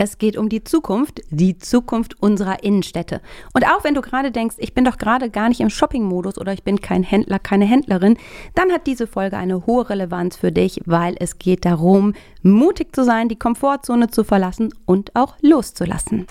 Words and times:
Es 0.00 0.16
geht 0.16 0.36
um 0.36 0.48
die 0.48 0.62
Zukunft, 0.62 1.22
die 1.30 1.58
Zukunft 1.58 2.22
unserer 2.22 2.62
Innenstädte. 2.62 3.20
Und 3.52 3.64
auch 3.66 3.82
wenn 3.82 3.94
du 3.94 4.00
gerade 4.00 4.30
denkst, 4.30 4.54
ich 4.58 4.72
bin 4.72 4.84
doch 4.84 4.96
gerade 4.96 5.28
gar 5.28 5.48
nicht 5.48 5.58
im 5.58 5.70
Shopping-Modus 5.70 6.38
oder 6.38 6.52
ich 6.52 6.62
bin 6.62 6.80
kein 6.80 7.02
Händler, 7.02 7.40
keine 7.40 7.64
Händlerin, 7.64 8.16
dann 8.54 8.70
hat 8.70 8.86
diese 8.86 9.08
Folge 9.08 9.36
eine 9.36 9.66
hohe 9.66 9.90
Relevanz 9.90 10.36
für 10.36 10.52
dich, 10.52 10.80
weil 10.86 11.16
es 11.18 11.40
geht 11.40 11.64
darum, 11.64 12.14
mutig 12.42 12.94
zu 12.94 13.02
sein, 13.02 13.28
die 13.28 13.34
Komfortzone 13.40 14.06
zu 14.06 14.22
verlassen 14.22 14.72
und 14.86 15.16
auch 15.16 15.34
loszulassen. 15.40 16.28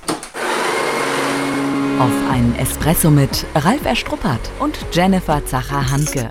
Auf 1.99 2.31
einen 2.31 2.55
Espresso 2.57 3.11
mit 3.11 3.45
Ralf 3.54 3.86
Erstruppert 3.86 4.49
und 4.61 4.77
Jennifer 4.93 5.45
Zacher-Hanke. 5.45 6.29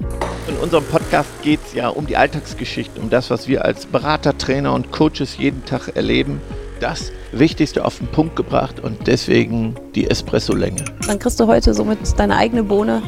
In 0.48 0.56
unserem 0.56 0.84
Podcast 0.84 1.28
geht 1.42 1.60
es 1.66 1.74
ja 1.74 1.88
um 1.88 2.06
die 2.06 2.16
Alltagsgeschichte, 2.16 2.98
um 2.98 3.10
das, 3.10 3.28
was 3.28 3.46
wir 3.46 3.66
als 3.66 3.84
Berater, 3.84 4.38
Trainer 4.38 4.72
und 4.72 4.90
Coaches 4.90 5.36
jeden 5.36 5.66
Tag 5.66 5.88
erleben 5.96 6.40
das 6.80 7.12
Wichtigste 7.32 7.84
auf 7.84 7.98
den 7.98 8.08
Punkt 8.08 8.36
gebracht 8.36 8.80
und 8.80 9.06
deswegen 9.06 9.74
die 9.94 10.08
Espresso-Länge. 10.08 10.84
Dann 11.06 11.18
kriegst 11.18 11.40
du 11.40 11.46
heute 11.46 11.74
somit 11.74 11.98
deine 12.18 12.36
eigene 12.36 12.62
Bohne, 12.62 13.02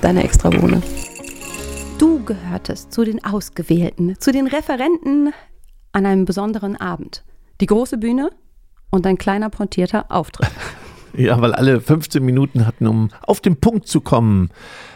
deine 0.00 0.24
extra 0.24 0.50
Bohne. 0.50 0.82
Du 1.98 2.24
gehörtest 2.24 2.92
zu 2.92 3.04
den 3.04 3.24
Ausgewählten, 3.24 4.16
zu 4.18 4.32
den 4.32 4.46
Referenten 4.46 5.32
an 5.92 6.06
einem 6.06 6.24
besonderen 6.24 6.76
Abend. 6.76 7.24
Die 7.60 7.66
große 7.66 7.98
Bühne 7.98 8.30
und 8.90 9.06
ein 9.06 9.18
kleiner 9.18 9.50
pontierter 9.50 10.10
Auftritt. 10.10 10.50
Ja, 11.16 11.40
weil 11.40 11.54
alle 11.54 11.80
15 11.80 12.24
Minuten 12.24 12.66
hatten, 12.66 12.88
um 12.88 13.08
auf 13.22 13.40
den 13.40 13.60
Punkt 13.60 13.86
zu 13.86 14.00
kommen. 14.00 14.50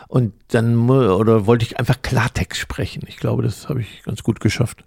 Und 0.08 0.32
dann 0.48 0.90
oder 0.90 1.46
wollte 1.46 1.64
ich 1.64 1.78
einfach 1.78 2.02
Klartext 2.02 2.60
sprechen. 2.60 3.04
Ich 3.06 3.18
glaube, 3.18 3.44
das 3.44 3.68
habe 3.68 3.82
ich 3.82 4.02
ganz 4.02 4.24
gut 4.24 4.40
geschafft. 4.40 4.84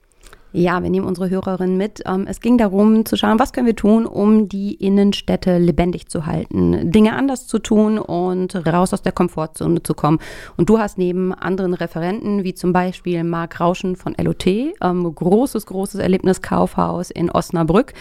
Ja, 0.54 0.84
wir 0.84 0.90
nehmen 0.90 1.06
unsere 1.06 1.30
Hörerinnen 1.30 1.78
mit. 1.78 2.02
Ähm, 2.06 2.26
es 2.28 2.42
ging 2.42 2.58
darum 2.58 3.06
zu 3.06 3.16
schauen, 3.16 3.40
was 3.40 3.54
können 3.54 3.68
wir 3.68 3.76
tun, 3.76 4.06
um 4.06 4.50
die 4.50 4.74
Innenstädte 4.74 5.58
lebendig 5.58 6.10
zu 6.10 6.26
halten, 6.26 6.92
Dinge 6.92 7.16
anders 7.16 7.48
zu 7.48 7.60
tun 7.60 7.98
und 7.98 8.56
raus 8.68 8.94
aus 8.94 9.02
der 9.02 9.14
Komfortzone 9.14 9.82
zu 9.84 9.94
kommen. 9.94 10.20
Und 10.58 10.70
du 10.70 10.78
hast 10.78 10.98
neben 10.98 11.34
anderen 11.34 11.74
Referenten, 11.74 12.44
wie 12.44 12.54
zum 12.54 12.74
Beispiel 12.74 13.24
Marc 13.24 13.62
Rauschen 13.62 13.96
von 13.96 14.14
LOT, 14.22 14.46
ähm, 14.48 15.16
großes, 15.16 15.66
großes 15.68 16.02
Erlebniskaufhaus 16.02 17.12
in 17.12 17.32
Osnabrück, 17.32 17.94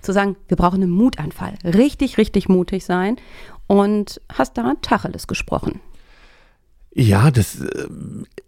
zu 0.00 0.12
sagen, 0.12 0.36
wir 0.48 0.56
brauchen 0.56 0.82
einen 0.82 0.90
Mutanfall. 0.90 1.54
Richtig, 1.64 2.16
richtig 2.16 2.48
mutig 2.48 2.86
sein. 2.86 3.16
Und 3.66 4.20
hast 4.32 4.56
da 4.56 4.72
Tacheles 4.80 5.26
gesprochen. 5.26 5.80
Ja, 6.92 7.30
das 7.30 7.60
äh, 7.60 7.86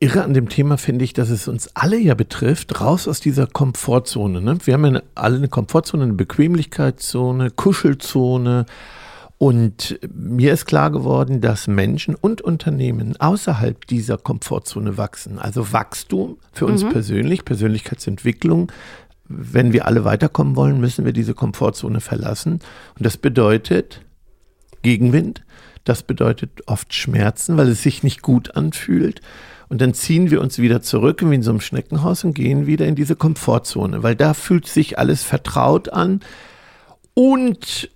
Irre 0.00 0.24
an 0.24 0.34
dem 0.34 0.48
Thema 0.48 0.76
finde 0.76 1.04
ich, 1.04 1.12
dass 1.12 1.30
es 1.30 1.46
uns 1.46 1.70
alle 1.74 1.98
ja 1.98 2.14
betrifft, 2.14 2.80
raus 2.80 3.06
aus 3.06 3.20
dieser 3.20 3.46
Komfortzone. 3.46 4.40
Ne? 4.40 4.58
Wir 4.64 4.74
haben 4.74 4.94
ja 4.94 5.02
alle 5.14 5.36
eine 5.36 5.48
Komfortzone, 5.48 6.02
eine 6.04 6.14
Bequemlichkeitszone, 6.14 7.50
Kuschelzone. 7.50 8.66
Und 9.38 9.98
mir 10.12 10.52
ist 10.52 10.66
klar 10.66 10.90
geworden, 10.90 11.40
dass 11.40 11.66
Menschen 11.66 12.14
und 12.14 12.42
Unternehmen 12.42 13.16
außerhalb 13.20 13.86
dieser 13.86 14.18
Komfortzone 14.18 14.96
wachsen. 14.96 15.38
Also 15.38 15.72
Wachstum 15.72 16.36
für 16.52 16.66
uns 16.66 16.84
mhm. 16.84 16.90
persönlich, 16.90 17.44
Persönlichkeitsentwicklung. 17.44 18.70
Wenn 19.28 19.72
wir 19.72 19.86
alle 19.86 20.04
weiterkommen 20.04 20.56
wollen, 20.56 20.80
müssen 20.80 21.04
wir 21.04 21.12
diese 21.12 21.34
Komfortzone 21.34 22.00
verlassen. 22.00 22.54
Und 22.96 23.06
das 23.06 23.16
bedeutet 23.16 24.02
Gegenwind, 24.82 25.42
das 25.84 26.02
bedeutet 26.02 26.50
oft 26.66 26.94
Schmerzen, 26.94 27.56
weil 27.56 27.68
es 27.68 27.82
sich 27.82 28.02
nicht 28.02 28.22
gut 28.22 28.56
anfühlt. 28.56 29.20
Und 29.68 29.80
dann 29.80 29.94
ziehen 29.94 30.30
wir 30.30 30.40
uns 30.40 30.58
wieder 30.58 30.82
zurück, 30.82 31.22
wie 31.22 31.34
in 31.34 31.42
so 31.42 31.50
einem 31.50 31.60
Schneckenhaus, 31.60 32.24
und 32.24 32.34
gehen 32.34 32.66
wieder 32.66 32.86
in 32.86 32.94
diese 32.94 33.16
Komfortzone, 33.16 34.02
weil 34.02 34.14
da 34.14 34.34
fühlt 34.34 34.66
sich 34.66 34.98
alles 34.98 35.22
vertraut 35.22 35.88
an. 35.88 36.20
Und 37.14 37.90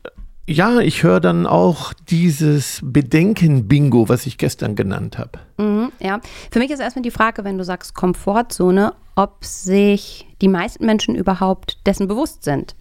ja, 0.49 0.79
ich 0.79 1.03
höre 1.03 1.21
dann 1.21 1.47
auch 1.47 1.93
dieses 1.93 2.81
Bedenken-Bingo, 2.83 4.09
was 4.09 4.27
ich 4.27 4.39
gestern 4.39 4.77
genannt 4.77 5.19
habe. 5.19 5.41
Mhm, 5.59 5.91
ja, 5.99 6.21
für 6.51 6.61
mich 6.61 6.71
ist 6.71 6.81
erstmal 6.81 7.03
die 7.03 7.11
Frage, 7.11 7.45
wenn 7.45 7.59
du 7.59 7.65
sagst 7.65 7.95
Komfortzone, 7.95 8.95
ob 9.17 9.45
sich 9.45 10.27
die 10.41 10.49
meisten 10.49 10.87
Menschen 10.87 11.15
überhaupt 11.15 11.87
dessen 11.87 12.07
bewusst 12.07 12.45
sind. 12.45 12.77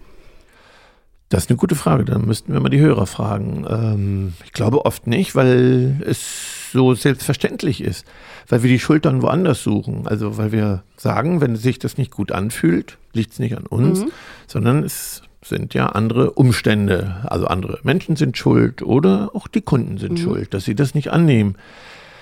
Das 1.35 1.44
ist 1.44 1.50
eine 1.50 1.57
gute 1.57 1.75
Frage. 1.75 2.06
Da 2.06 2.18
müssten 2.18 2.53
wir 2.53 2.62
mal 2.62 2.69
die 2.69 2.79
Hörer 2.79 3.06
fragen. 3.06 3.66
Ähm, 3.69 4.34
ich 4.46 4.53
glaube 4.53 4.85
oft 4.85 5.06
nicht, 5.06 5.35
weil 5.35 6.01
es 6.06 6.72
so 6.72 6.94
selbstverständlich 6.94 7.84
ist. 7.84 8.06
Weil 8.47 8.63
wir 8.63 8.69
die 8.69 8.79
Schultern 8.79 9.22
woanders 9.22 9.62
suchen. 9.62 10.07
Also 10.07 10.38
weil 10.38 10.53
wir 10.53 10.84
sagen, 10.96 11.41
wenn 11.41 11.57
sich 11.57 11.78
das 11.78 11.97
nicht 11.97 12.12
gut 12.12 12.31
anfühlt, 12.31 12.97
liegt 13.12 13.34
es 13.34 13.40
nicht 13.40 13.57
an 13.57 13.66
uns, 13.66 14.06
mhm. 14.06 14.12
sondern 14.47 14.84
es 14.84 15.23
sind 15.44 15.73
ja 15.73 15.88
andere 15.88 16.31
Umstände. 16.31 17.18
Also 17.25 17.47
andere 17.47 17.79
Menschen 17.84 18.16
sind 18.16 18.38
schuld 18.38 18.81
oder 18.81 19.31
auch 19.34 19.50
die 19.50 19.62
Kunden 19.62 19.97
sind 19.97 20.13
mhm. 20.13 20.23
schuld, 20.23 20.53
dass 20.53 20.63
sie 20.63 20.73
das 20.73 20.96
nicht 20.96 21.12
annehmen. 21.12 21.57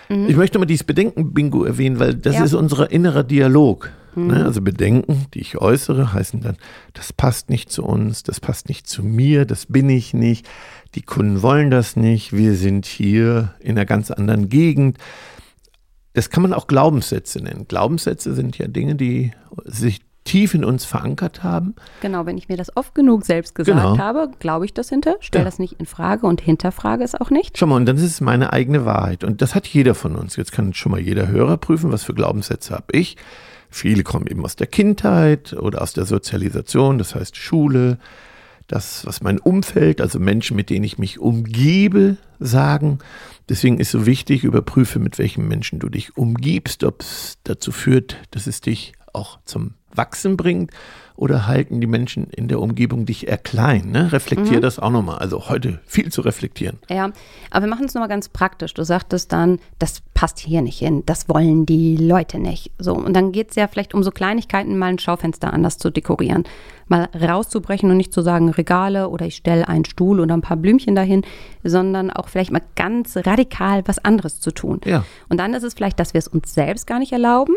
Mhm. 0.09 0.27
Ich 0.27 0.35
möchte 0.35 0.57
mal 0.57 0.65
dieses 0.65 0.85
Bedenken-Bingo 0.85 1.65
erwähnen, 1.65 1.99
weil 1.99 2.15
das 2.15 2.37
ja. 2.37 2.43
ist 2.45 2.55
unser 2.55 2.89
innerer 2.89 3.23
Dialog. 3.23 3.91
Mhm. 4.15 4.27
Ne? 4.27 4.45
Also 4.45 4.61
Bedenken, 4.61 5.25
die 5.33 5.41
ich 5.41 5.57
äußere, 5.57 6.13
heißen 6.13 6.41
dann, 6.41 6.57
das 6.93 7.13
passt 7.13 7.49
nicht 7.49 7.71
zu 7.71 7.83
uns, 7.83 8.23
das 8.23 8.39
passt 8.39 8.69
nicht 8.69 8.87
zu 8.87 9.03
mir, 9.03 9.45
das 9.45 9.65
bin 9.65 9.89
ich 9.89 10.13
nicht, 10.13 10.47
die 10.95 11.01
Kunden 11.01 11.41
wollen 11.41 11.71
das 11.71 11.95
nicht, 11.95 12.33
wir 12.33 12.55
sind 12.55 12.85
hier 12.85 13.53
in 13.59 13.71
einer 13.71 13.85
ganz 13.85 14.11
anderen 14.11 14.49
Gegend. 14.49 14.97
Das 16.13 16.29
kann 16.29 16.43
man 16.43 16.53
auch 16.53 16.67
Glaubenssätze 16.67 17.39
nennen. 17.39 17.67
Glaubenssätze 17.67 18.33
sind 18.33 18.57
ja 18.57 18.67
Dinge, 18.67 18.95
die 18.95 19.31
sich 19.65 20.01
tief 20.23 20.53
in 20.53 20.63
uns 20.63 20.85
verankert 20.85 21.43
haben. 21.43 21.75
Genau, 22.01 22.25
wenn 22.25 22.37
ich 22.37 22.49
mir 22.49 22.57
das 22.57 22.75
oft 22.75 22.95
genug 22.95 23.25
selbst 23.25 23.55
gesagt 23.55 23.77
genau. 23.77 23.97
habe, 23.97 24.31
glaube 24.39 24.65
ich 24.65 24.73
das 24.73 24.89
hinter, 24.89 25.15
stelle 25.19 25.43
ja. 25.43 25.45
das 25.45 25.59
nicht 25.59 25.79
in 25.79 25.85
Frage 25.85 26.27
und 26.27 26.41
hinterfrage 26.41 27.03
es 27.03 27.15
auch 27.15 27.29
nicht. 27.29 27.57
Schau 27.57 27.67
mal, 27.67 27.75
und 27.75 27.85
dann 27.85 27.97
ist 27.97 28.03
es 28.03 28.21
meine 28.21 28.53
eigene 28.53 28.85
Wahrheit. 28.85 29.23
Und 29.23 29.41
das 29.41 29.55
hat 29.55 29.67
jeder 29.67 29.95
von 29.95 30.15
uns. 30.15 30.35
Jetzt 30.35 30.51
kann 30.51 30.73
schon 30.73 30.91
mal 30.91 31.01
jeder 31.01 31.27
Hörer 31.27 31.57
prüfen, 31.57 31.91
was 31.91 32.03
für 32.03 32.13
Glaubenssätze 32.13 32.73
habe 32.73 32.85
ich. 32.93 33.17
Viele 33.73 34.03
kommen 34.03 34.27
eben 34.27 34.45
aus 34.45 34.55
der 34.55 34.67
Kindheit 34.67 35.53
oder 35.53 35.81
aus 35.81 35.93
der 35.93 36.05
Sozialisation, 36.05 36.99
das 36.99 37.15
heißt 37.15 37.35
Schule, 37.35 37.97
das, 38.67 39.03
was 39.07 39.21
mein 39.21 39.39
Umfeld, 39.39 39.99
also 39.99 40.19
Menschen, 40.19 40.55
mit 40.55 40.69
denen 40.69 40.83
ich 40.83 40.99
mich 40.99 41.17
umgebe, 41.17 42.17
sagen. 42.39 42.99
Deswegen 43.49 43.79
ist 43.79 43.89
so 43.89 44.05
wichtig, 44.05 44.43
überprüfe, 44.43 44.99
mit 44.99 45.17
welchen 45.17 45.47
Menschen 45.47 45.79
du 45.79 45.89
dich 45.89 46.15
umgibst, 46.15 46.83
ob 46.83 47.01
es 47.01 47.39
dazu 47.43 47.71
führt, 47.71 48.17
dass 48.29 48.45
es 48.45 48.61
dich 48.61 48.93
auch 49.11 49.39
zum 49.43 49.73
Wachsen 49.91 50.37
bringt 50.37 50.71
oder 51.15 51.47
halten 51.47 51.79
die 51.79 51.87
Menschen 51.87 52.27
in 52.31 52.47
der 52.47 52.59
Umgebung 52.59 53.05
dich 53.05 53.27
eher 53.27 53.37
klein? 53.37 53.91
Ne? 53.91 54.11
Reflektier 54.11 54.57
mhm. 54.57 54.61
das 54.61 54.79
auch 54.79 54.89
nochmal. 54.89 55.19
Also 55.19 55.47
heute 55.49 55.79
viel 55.85 56.11
zu 56.11 56.21
reflektieren. 56.21 56.79
Ja, 56.89 57.11
aber 57.51 57.65
wir 57.65 57.69
machen 57.69 57.85
es 57.85 57.93
nochmal 57.93 58.09
ganz 58.09 58.29
praktisch. 58.29 58.73
Du 58.73 58.83
sagtest 58.83 59.31
dann, 59.31 59.59
das 59.79 60.01
passt 60.13 60.39
hier 60.39 60.61
nicht 60.61 60.79
hin, 60.79 61.03
das 61.05 61.29
wollen 61.29 61.65
die 61.65 61.97
Leute 61.97 62.39
nicht. 62.39 62.71
So, 62.79 62.93
und 62.93 63.13
dann 63.13 63.31
geht 63.31 63.51
es 63.51 63.55
ja 63.55 63.67
vielleicht 63.67 63.93
um 63.93 64.03
so 64.03 64.11
Kleinigkeiten, 64.11 64.77
mal 64.77 64.87
ein 64.87 64.99
Schaufenster 64.99 65.53
anders 65.53 65.77
zu 65.77 65.91
dekorieren. 65.91 66.45
Mal 66.87 67.09
rauszubrechen 67.15 67.89
und 67.89 67.97
nicht 67.97 68.11
zu 68.11 68.21
sagen 68.21 68.49
Regale 68.49 69.09
oder 69.09 69.25
ich 69.25 69.37
stelle 69.37 69.67
einen 69.67 69.85
Stuhl 69.85 70.19
oder 70.19 70.35
ein 70.35 70.41
paar 70.41 70.57
Blümchen 70.57 70.95
dahin, 70.95 71.23
sondern 71.63 72.11
auch 72.11 72.27
vielleicht 72.27 72.51
mal 72.51 72.61
ganz 72.75 73.15
radikal 73.15 73.83
was 73.85 74.03
anderes 74.03 74.39
zu 74.39 74.51
tun. 74.51 74.81
Ja. 74.85 75.05
Und 75.29 75.37
dann 75.37 75.53
ist 75.53 75.63
es 75.63 75.73
vielleicht, 75.73 75.99
dass 75.99 76.13
wir 76.13 76.19
es 76.19 76.27
uns 76.27 76.53
selbst 76.53 76.87
gar 76.87 76.99
nicht 76.99 77.13
erlauben, 77.13 77.55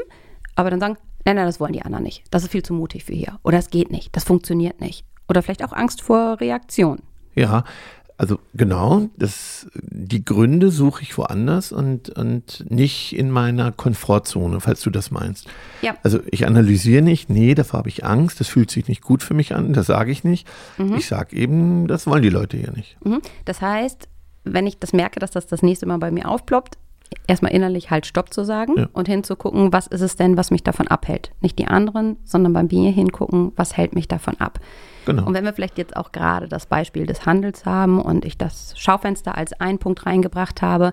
aber 0.54 0.70
dann 0.70 0.80
sagen, 0.80 0.96
nein, 1.26 1.36
nein, 1.36 1.46
das 1.46 1.60
wollen 1.60 1.74
die 1.74 1.82
anderen 1.82 2.04
nicht. 2.04 2.24
Das 2.30 2.42
ist 2.44 2.52
viel 2.52 2.62
zu 2.62 2.72
mutig 2.72 3.04
für 3.04 3.12
hier. 3.12 3.38
Oder 3.42 3.58
es 3.58 3.68
geht 3.68 3.90
nicht, 3.90 4.16
das 4.16 4.24
funktioniert 4.24 4.80
nicht. 4.80 5.04
Oder 5.28 5.42
vielleicht 5.42 5.64
auch 5.64 5.72
Angst 5.72 6.00
vor 6.00 6.40
Reaktion. 6.40 7.00
Ja, 7.34 7.64
also 8.18 8.38
genau, 8.54 9.10
das, 9.18 9.66
die 9.74 10.24
Gründe 10.24 10.70
suche 10.70 11.02
ich 11.02 11.18
woanders 11.18 11.70
und, 11.70 12.08
und 12.10 12.64
nicht 12.70 13.14
in 13.14 13.30
meiner 13.30 13.72
Komfortzone, 13.72 14.60
falls 14.60 14.80
du 14.80 14.88
das 14.88 15.10
meinst. 15.10 15.48
Ja. 15.82 15.96
Also 16.02 16.20
ich 16.30 16.46
analysiere 16.46 17.02
nicht, 17.02 17.28
nee, 17.28 17.54
davor 17.54 17.78
habe 17.78 17.90
ich 17.90 18.06
Angst, 18.06 18.40
das 18.40 18.48
fühlt 18.48 18.70
sich 18.70 18.88
nicht 18.88 19.02
gut 19.02 19.22
für 19.22 19.34
mich 19.34 19.54
an, 19.54 19.74
das 19.74 19.86
sage 19.86 20.12
ich 20.12 20.24
nicht. 20.24 20.48
Mhm. 20.78 20.94
Ich 20.94 21.08
sage 21.08 21.36
eben, 21.36 21.88
das 21.88 22.06
wollen 22.06 22.22
die 22.22 22.30
Leute 22.30 22.56
hier 22.56 22.72
nicht. 22.72 22.96
Mhm. 23.04 23.20
Das 23.44 23.60
heißt, 23.60 24.08
wenn 24.44 24.66
ich 24.66 24.78
das 24.78 24.94
merke, 24.94 25.20
dass 25.20 25.32
das 25.32 25.46
das 25.46 25.60
nächste 25.60 25.84
Mal 25.84 25.98
bei 25.98 26.10
mir 26.10 26.28
aufploppt, 26.28 26.78
erstmal 27.26 27.52
innerlich 27.52 27.90
halt 27.90 28.06
Stopp 28.06 28.32
zu 28.32 28.44
sagen 28.44 28.74
ja. 28.76 28.88
und 28.92 29.08
hinzugucken, 29.08 29.72
was 29.72 29.86
ist 29.86 30.00
es 30.00 30.16
denn, 30.16 30.36
was 30.36 30.50
mich 30.50 30.62
davon 30.62 30.88
abhält. 30.88 31.32
Nicht 31.40 31.58
die 31.58 31.66
anderen, 31.66 32.16
sondern 32.24 32.52
bei 32.52 32.62
mir 32.62 32.90
hingucken, 32.90 33.52
was 33.56 33.76
hält 33.76 33.94
mich 33.94 34.08
davon 34.08 34.38
ab. 34.40 34.60
Genau. 35.06 35.24
Und 35.24 35.34
wenn 35.34 35.44
wir 35.44 35.52
vielleicht 35.52 35.78
jetzt 35.78 35.96
auch 35.96 36.12
gerade 36.12 36.48
das 36.48 36.66
Beispiel 36.66 37.06
des 37.06 37.26
Handels 37.26 37.64
haben 37.64 38.00
und 38.00 38.24
ich 38.24 38.36
das 38.36 38.74
Schaufenster 38.76 39.36
als 39.36 39.52
einen 39.54 39.78
Punkt 39.78 40.04
reingebracht 40.04 40.62
habe, 40.62 40.92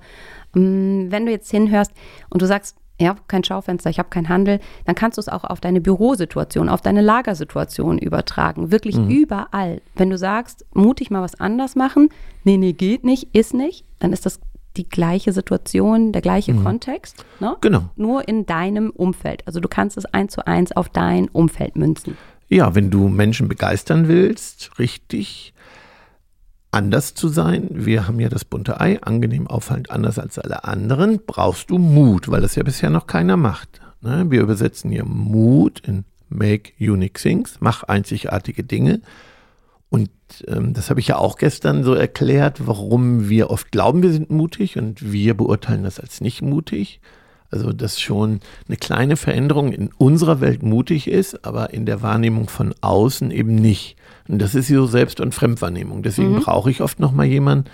mm, 0.53 1.09
wenn 1.09 1.25
du 1.25 1.31
jetzt 1.31 1.49
hinhörst 1.49 1.91
und 2.29 2.41
du 2.41 2.45
sagst, 2.45 2.77
ich 2.97 3.07
habe 3.07 3.21
kein 3.27 3.43
Schaufenster, 3.43 3.89
ich 3.89 3.97
habe 3.97 4.09
keinen 4.09 4.29
Handel, 4.29 4.59
dann 4.85 4.93
kannst 4.93 5.17
du 5.17 5.21
es 5.21 5.27
auch 5.27 5.43
auf 5.43 5.59
deine 5.59 5.81
Bürosituation, 5.81 6.69
auf 6.69 6.81
deine 6.81 7.01
Lagersituation 7.01 7.97
übertragen. 7.97 8.71
Wirklich 8.71 8.97
mhm. 8.97 9.09
überall. 9.09 9.81
Wenn 9.95 10.11
du 10.11 10.17
sagst, 10.17 10.65
mutig 10.73 11.09
mal 11.09 11.23
was 11.23 11.39
anders 11.39 11.75
machen, 11.75 12.09
nee, 12.43 12.57
nee, 12.57 12.73
geht 12.73 13.03
nicht, 13.03 13.35
ist 13.35 13.55
nicht, 13.55 13.83
dann 13.97 14.13
ist 14.13 14.27
das 14.27 14.39
die 14.77 14.87
gleiche 14.87 15.33
Situation, 15.33 16.11
der 16.11 16.21
gleiche 16.21 16.53
mhm. 16.53 16.63
Kontext. 16.63 17.25
Ne? 17.39 17.55
Genau. 17.61 17.89
Nur 17.95 18.27
in 18.27 18.45
deinem 18.45 18.89
Umfeld. 18.89 19.45
Also 19.45 19.59
du 19.59 19.67
kannst 19.67 19.97
es 19.97 20.05
eins 20.05 20.33
zu 20.33 20.47
eins 20.47 20.71
auf 20.71 20.89
dein 20.89 21.29
Umfeld 21.29 21.75
münzen. 21.75 22.17
Ja, 22.49 22.75
wenn 22.75 22.89
du 22.89 23.07
Menschen 23.07 23.47
begeistern 23.47 24.07
willst, 24.07 24.77
richtig 24.79 25.53
anders 26.71 27.13
zu 27.13 27.27
sein, 27.27 27.69
wir 27.71 28.07
haben 28.07 28.19
ja 28.19 28.29
das 28.29 28.45
bunte 28.45 28.81
Ei, 28.81 28.99
angenehm 29.01 29.47
auffallend 29.47 29.91
anders 29.91 30.17
als 30.19 30.39
alle 30.39 30.63
anderen, 30.63 31.21
brauchst 31.25 31.69
du 31.69 31.77
Mut, 31.77 32.29
weil 32.29 32.41
das 32.41 32.55
ja 32.55 32.63
bisher 32.63 32.89
noch 32.89 33.07
keiner 33.07 33.37
macht. 33.37 33.81
Ne? 34.01 34.25
Wir 34.29 34.41
übersetzen 34.41 34.91
hier 34.91 35.05
Mut 35.05 35.81
in 35.87 36.05
Make 36.29 36.71
Unique 36.79 37.19
Things, 37.19 37.57
mach 37.59 37.83
einzigartige 37.83 38.63
Dinge. 38.63 39.01
Und 39.93 40.09
ähm, 40.47 40.73
das 40.73 40.89
habe 40.89 40.99
ich 40.99 41.09
ja 41.09 41.19
auch 41.19 41.37
gestern 41.37 41.83
so 41.83 41.93
erklärt, 41.93 42.65
warum 42.65 43.29
wir 43.29 43.51
oft 43.51 43.71
glauben, 43.71 44.01
wir 44.01 44.11
sind 44.11 44.31
mutig 44.31 44.75
und 44.75 45.11
wir 45.11 45.35
beurteilen 45.37 45.83
das 45.83 45.99
als 45.99 46.19
nicht 46.19 46.41
mutig. 46.41 46.99
Also, 47.51 47.71
dass 47.71 48.01
schon 48.01 48.39
eine 48.67 48.77
kleine 48.77 49.17
Veränderung 49.17 49.71
in 49.71 49.91
unserer 49.95 50.41
Welt 50.41 50.63
mutig 50.63 51.07
ist, 51.07 51.45
aber 51.45 51.75
in 51.75 51.85
der 51.85 52.01
Wahrnehmung 52.01 52.49
von 52.49 52.73
außen 52.81 53.29
eben 53.29 53.53
nicht. 53.53 53.95
Und 54.27 54.41
das 54.41 54.55
ist 54.55 54.67
so 54.67 54.87
Selbst- 54.87 55.19
und 55.19 55.35
Fremdwahrnehmung. 55.35 56.01
Deswegen 56.01 56.37
mhm. 56.37 56.39
brauche 56.39 56.71
ich 56.71 56.81
oft 56.81 56.99
nochmal 56.99 57.27
jemanden, 57.27 57.69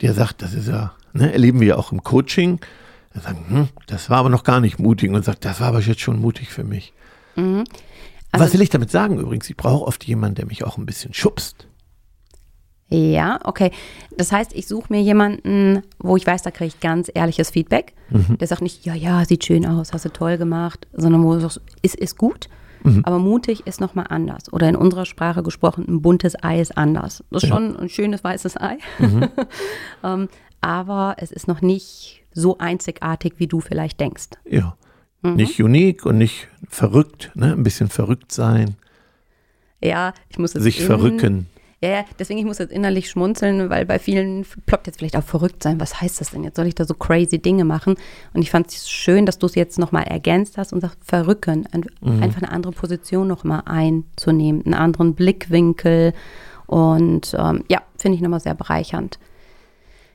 der 0.00 0.14
sagt, 0.14 0.40
das 0.40 0.54
ist 0.54 0.68
ja, 0.68 0.94
ne, 1.12 1.30
erleben 1.30 1.60
wir 1.60 1.68
ja 1.68 1.76
auch 1.76 1.92
im 1.92 2.02
Coaching, 2.02 2.60
der 3.14 3.20
sagt, 3.20 3.50
hm, 3.50 3.68
das 3.86 4.08
war 4.08 4.16
aber 4.16 4.30
noch 4.30 4.44
gar 4.44 4.60
nicht 4.60 4.78
mutig 4.78 5.10
und 5.10 5.26
sagt, 5.26 5.44
das 5.44 5.60
war 5.60 5.68
aber 5.68 5.80
jetzt 5.80 6.00
schon 6.00 6.22
mutig 6.22 6.48
für 6.48 6.64
mich. 6.64 6.94
Also, 8.32 8.46
Was 8.46 8.52
will 8.52 8.62
ich 8.62 8.70
damit 8.70 8.90
sagen 8.90 9.18
übrigens? 9.18 9.48
Ich 9.50 9.56
brauche 9.56 9.86
oft 9.86 10.04
jemanden, 10.04 10.36
der 10.36 10.46
mich 10.46 10.64
auch 10.64 10.78
ein 10.78 10.86
bisschen 10.86 11.12
schubst. 11.12 11.66
Ja, 12.90 13.38
okay. 13.44 13.70
Das 14.16 14.32
heißt, 14.32 14.52
ich 14.54 14.66
suche 14.66 14.92
mir 14.92 15.00
jemanden, 15.00 15.82
wo 15.98 16.16
ich 16.16 16.26
weiß, 16.26 16.42
da 16.42 16.50
kriege 16.50 16.68
ich 16.68 16.80
ganz 16.80 17.10
ehrliches 17.12 17.50
Feedback. 17.50 17.94
Mhm. 18.10 18.36
Der 18.38 18.48
sagt 18.48 18.62
nicht, 18.62 18.84
ja, 18.84 18.94
ja, 18.94 19.24
sieht 19.24 19.44
schön 19.44 19.64
aus, 19.64 19.92
hast 19.92 20.04
du 20.04 20.12
toll 20.12 20.38
gemacht, 20.38 20.88
sondern 20.92 21.22
wo 21.24 21.34
du 21.34 21.40
sagst, 21.40 21.60
ist, 21.82 21.94
ist 21.94 22.18
gut, 22.18 22.48
mhm. 22.82 23.02
aber 23.04 23.20
mutig 23.20 23.66
ist 23.66 23.80
nochmal 23.80 24.06
anders. 24.08 24.52
Oder 24.52 24.68
in 24.68 24.74
unserer 24.74 25.06
Sprache 25.06 25.44
gesprochen, 25.44 25.84
ein 25.88 26.02
buntes 26.02 26.34
Ei 26.42 26.60
ist 26.60 26.76
anders. 26.76 27.22
Das 27.30 27.44
ist 27.44 27.48
ja. 27.48 27.54
schon 27.54 27.76
ein 27.76 27.88
schönes 27.88 28.24
weißes 28.24 28.60
Ei. 28.60 28.78
Mhm. 28.98 29.28
ähm, 30.04 30.28
aber 30.60 31.14
es 31.18 31.30
ist 31.30 31.46
noch 31.46 31.62
nicht 31.62 32.24
so 32.32 32.58
einzigartig, 32.58 33.34
wie 33.36 33.46
du 33.46 33.60
vielleicht 33.60 34.00
denkst. 34.00 34.30
Ja. 34.44 34.76
Mhm. 35.22 35.36
Nicht 35.36 35.60
unique 35.62 36.04
und 36.06 36.18
nicht 36.18 36.48
verrückt, 36.70 37.30
ne? 37.34 37.52
Ein 37.52 37.62
bisschen 37.62 37.88
verrückt 37.88 38.32
sein. 38.32 38.76
Ja, 39.82 40.14
ich 40.28 40.38
muss 40.38 40.54
es 40.54 40.62
sich 40.62 40.82
verrücken. 40.82 41.46
Ja, 41.82 41.88
ja, 41.88 42.04
deswegen 42.18 42.38
ich 42.38 42.44
muss 42.44 42.58
jetzt 42.58 42.72
innerlich 42.72 43.08
schmunzeln, 43.08 43.70
weil 43.70 43.86
bei 43.86 43.98
vielen 43.98 44.44
ploppt 44.66 44.86
jetzt 44.86 44.98
vielleicht 44.98 45.16
auch 45.16 45.24
verrückt 45.24 45.62
sein. 45.62 45.80
Was 45.80 46.00
heißt 46.00 46.20
das 46.20 46.30
denn 46.30 46.44
jetzt? 46.44 46.56
Soll 46.56 46.66
ich 46.66 46.74
da 46.74 46.84
so 46.84 46.92
crazy 46.92 47.38
Dinge 47.38 47.64
machen? 47.64 47.94
Und 48.34 48.42
ich 48.42 48.50
fand 48.50 48.68
es 48.68 48.90
schön, 48.90 49.24
dass 49.24 49.38
du 49.38 49.46
es 49.46 49.54
jetzt 49.54 49.78
nochmal 49.78 50.04
ergänzt 50.04 50.58
hast 50.58 50.74
und 50.74 50.82
sagst, 50.82 50.98
verrücken, 51.02 51.66
mhm. 52.02 52.22
einfach 52.22 52.42
eine 52.42 52.52
andere 52.52 52.72
Position 52.72 53.26
nochmal 53.28 53.62
einzunehmen, 53.64 54.62
einen 54.66 54.74
anderen 54.74 55.14
Blickwinkel. 55.14 56.12
Und 56.66 57.34
ähm, 57.38 57.64
ja, 57.70 57.80
finde 57.96 58.16
ich 58.16 58.22
nochmal 58.22 58.40
sehr 58.40 58.54
bereichernd. 58.54 59.18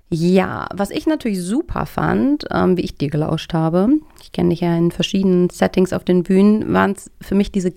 Ja, 0.10 0.68
was 0.74 0.92
ich 0.92 1.08
natürlich 1.08 1.42
super 1.42 1.86
fand, 1.86 2.46
ähm, 2.52 2.78
wie 2.78 2.82
ich 2.82 2.98
dir 2.98 3.10
gelauscht 3.10 3.54
habe, 3.54 3.90
ich 4.22 4.32
kenne 4.32 4.50
dich 4.50 4.62
ja 4.62 4.76
in 4.78 4.92
verschiedenen 4.92 5.50
Settings 5.50 5.94
auf 5.94 6.04
den 6.04 6.24
Bühnen, 6.24 6.72
waren 6.74 6.92
es 6.92 7.10
für 7.22 7.36
mich 7.36 7.52
diese, 7.52 7.74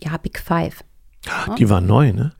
ja, 0.00 0.16
Big 0.16 0.38
Five. 0.38 0.82
Die 1.58 1.68
war 1.68 1.82
neu, 1.82 2.12
ne? 2.12 2.32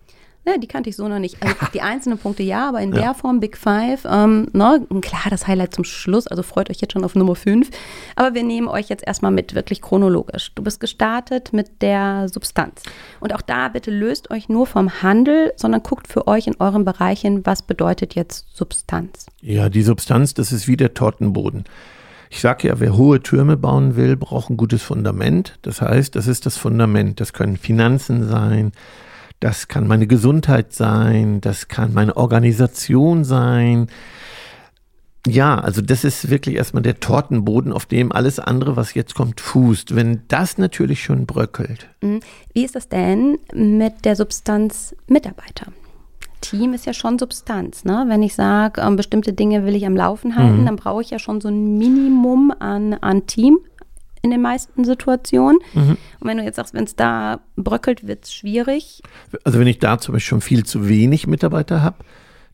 Ja, 0.46 0.56
die 0.56 0.66
kannte 0.66 0.88
ich 0.88 0.96
so 0.96 1.06
noch 1.06 1.18
nicht. 1.18 1.36
Also 1.42 1.54
die 1.74 1.82
einzelnen 1.82 2.18
Punkte 2.18 2.42
ja, 2.42 2.68
aber 2.68 2.80
in 2.80 2.94
ja. 2.94 3.00
der 3.00 3.14
Form 3.14 3.40
Big 3.40 3.56
Five. 3.56 4.06
Ähm, 4.10 4.48
ne, 4.52 4.86
klar, 5.02 5.24
das 5.28 5.46
Highlight 5.46 5.74
zum 5.74 5.84
Schluss, 5.84 6.26
also 6.26 6.42
freut 6.42 6.70
euch 6.70 6.80
jetzt 6.80 6.92
schon 6.92 7.04
auf 7.04 7.14
Nummer 7.14 7.34
5. 7.34 7.68
Aber 8.16 8.34
wir 8.34 8.42
nehmen 8.42 8.68
euch 8.68 8.88
jetzt 8.88 9.06
erstmal 9.06 9.32
mit, 9.32 9.54
wirklich 9.54 9.82
chronologisch. 9.82 10.52
Du 10.54 10.62
bist 10.62 10.80
gestartet 10.80 11.52
mit 11.52 11.82
der 11.82 12.28
Substanz. 12.28 12.82
Und 13.20 13.34
auch 13.34 13.42
da 13.42 13.68
bitte 13.68 13.90
löst 13.90 14.30
euch 14.30 14.48
nur 14.48 14.66
vom 14.66 15.02
Handel, 15.02 15.52
sondern 15.56 15.82
guckt 15.82 16.08
für 16.08 16.26
euch 16.26 16.46
in 16.46 16.56
euren 16.58 16.84
Bereichen, 16.84 17.44
was 17.44 17.62
bedeutet 17.62 18.14
jetzt 18.14 18.46
Substanz. 18.54 19.26
Ja, 19.42 19.68
die 19.68 19.82
Substanz, 19.82 20.32
das 20.34 20.52
ist 20.52 20.66
wie 20.66 20.76
der 20.76 20.94
Tortenboden. 20.94 21.64
Ich 22.30 22.40
sage 22.40 22.68
ja, 22.68 22.78
wer 22.78 22.96
hohe 22.96 23.20
Türme 23.20 23.56
bauen 23.56 23.96
will, 23.96 24.16
braucht 24.16 24.50
ein 24.50 24.56
gutes 24.56 24.82
Fundament. 24.82 25.58
Das 25.62 25.82
heißt, 25.82 26.14
das 26.14 26.28
ist 26.28 26.46
das 26.46 26.56
Fundament. 26.56 27.20
Das 27.20 27.32
können 27.32 27.56
Finanzen 27.56 28.28
sein, 28.28 28.72
das 29.40 29.68
kann 29.68 29.86
meine 29.86 30.06
Gesundheit 30.06 30.72
sein, 30.72 31.40
das 31.40 31.68
kann 31.68 31.94
meine 31.94 32.16
Organisation 32.16 33.24
sein. 33.24 33.88
Ja, 35.26 35.58
also 35.58 35.82
das 35.82 36.04
ist 36.04 36.30
wirklich 36.30 36.56
erstmal 36.56 36.82
der 36.82 37.00
Tortenboden, 37.00 37.72
auf 37.72 37.84
dem 37.84 38.10
alles 38.12 38.38
andere, 38.38 38.76
was 38.76 38.94
jetzt 38.94 39.14
kommt, 39.14 39.40
fußt. 39.40 39.94
Wenn 39.94 40.22
das 40.28 40.56
natürlich 40.56 41.02
schon 41.02 41.26
bröckelt. 41.26 41.88
Mhm. 42.00 42.20
Wie 42.54 42.64
ist 42.64 42.74
das 42.74 42.88
denn 42.88 43.38
mit 43.52 44.04
der 44.04 44.16
Substanz 44.16 44.94
Mitarbeiter? 45.08 45.66
Team 46.40 46.72
ist 46.72 46.86
ja 46.86 46.94
schon 46.94 47.18
Substanz. 47.18 47.84
Ne? 47.84 48.04
Wenn 48.08 48.22
ich 48.22 48.34
sage, 48.34 48.80
ähm, 48.80 48.96
bestimmte 48.96 49.34
Dinge 49.34 49.66
will 49.66 49.74
ich 49.74 49.86
am 49.86 49.96
Laufen 49.96 50.36
halten, 50.36 50.62
mhm. 50.62 50.66
dann 50.66 50.76
brauche 50.76 51.02
ich 51.02 51.10
ja 51.10 51.18
schon 51.18 51.40
so 51.40 51.48
ein 51.48 51.76
Minimum 51.76 52.52
an, 52.58 52.94
an 52.94 53.26
Team 53.26 53.58
in 54.22 54.30
den 54.30 54.42
meisten 54.42 54.84
Situationen. 54.84 55.58
Mhm. 55.74 55.96
Und 56.20 56.28
wenn 56.28 56.36
du 56.36 56.44
jetzt 56.44 56.56
sagst, 56.56 56.74
wenn 56.74 56.84
es 56.84 56.96
da 56.96 57.40
bröckelt, 57.56 58.06
wird 58.06 58.24
es 58.24 58.32
schwierig. 58.32 59.02
Also 59.44 59.58
wenn 59.58 59.66
ich 59.66 59.78
da 59.78 59.98
zum 59.98 60.12
Beispiel 60.12 60.28
schon 60.28 60.40
viel 60.40 60.64
zu 60.64 60.88
wenig 60.88 61.26
Mitarbeiter 61.26 61.82
habe, 61.82 61.96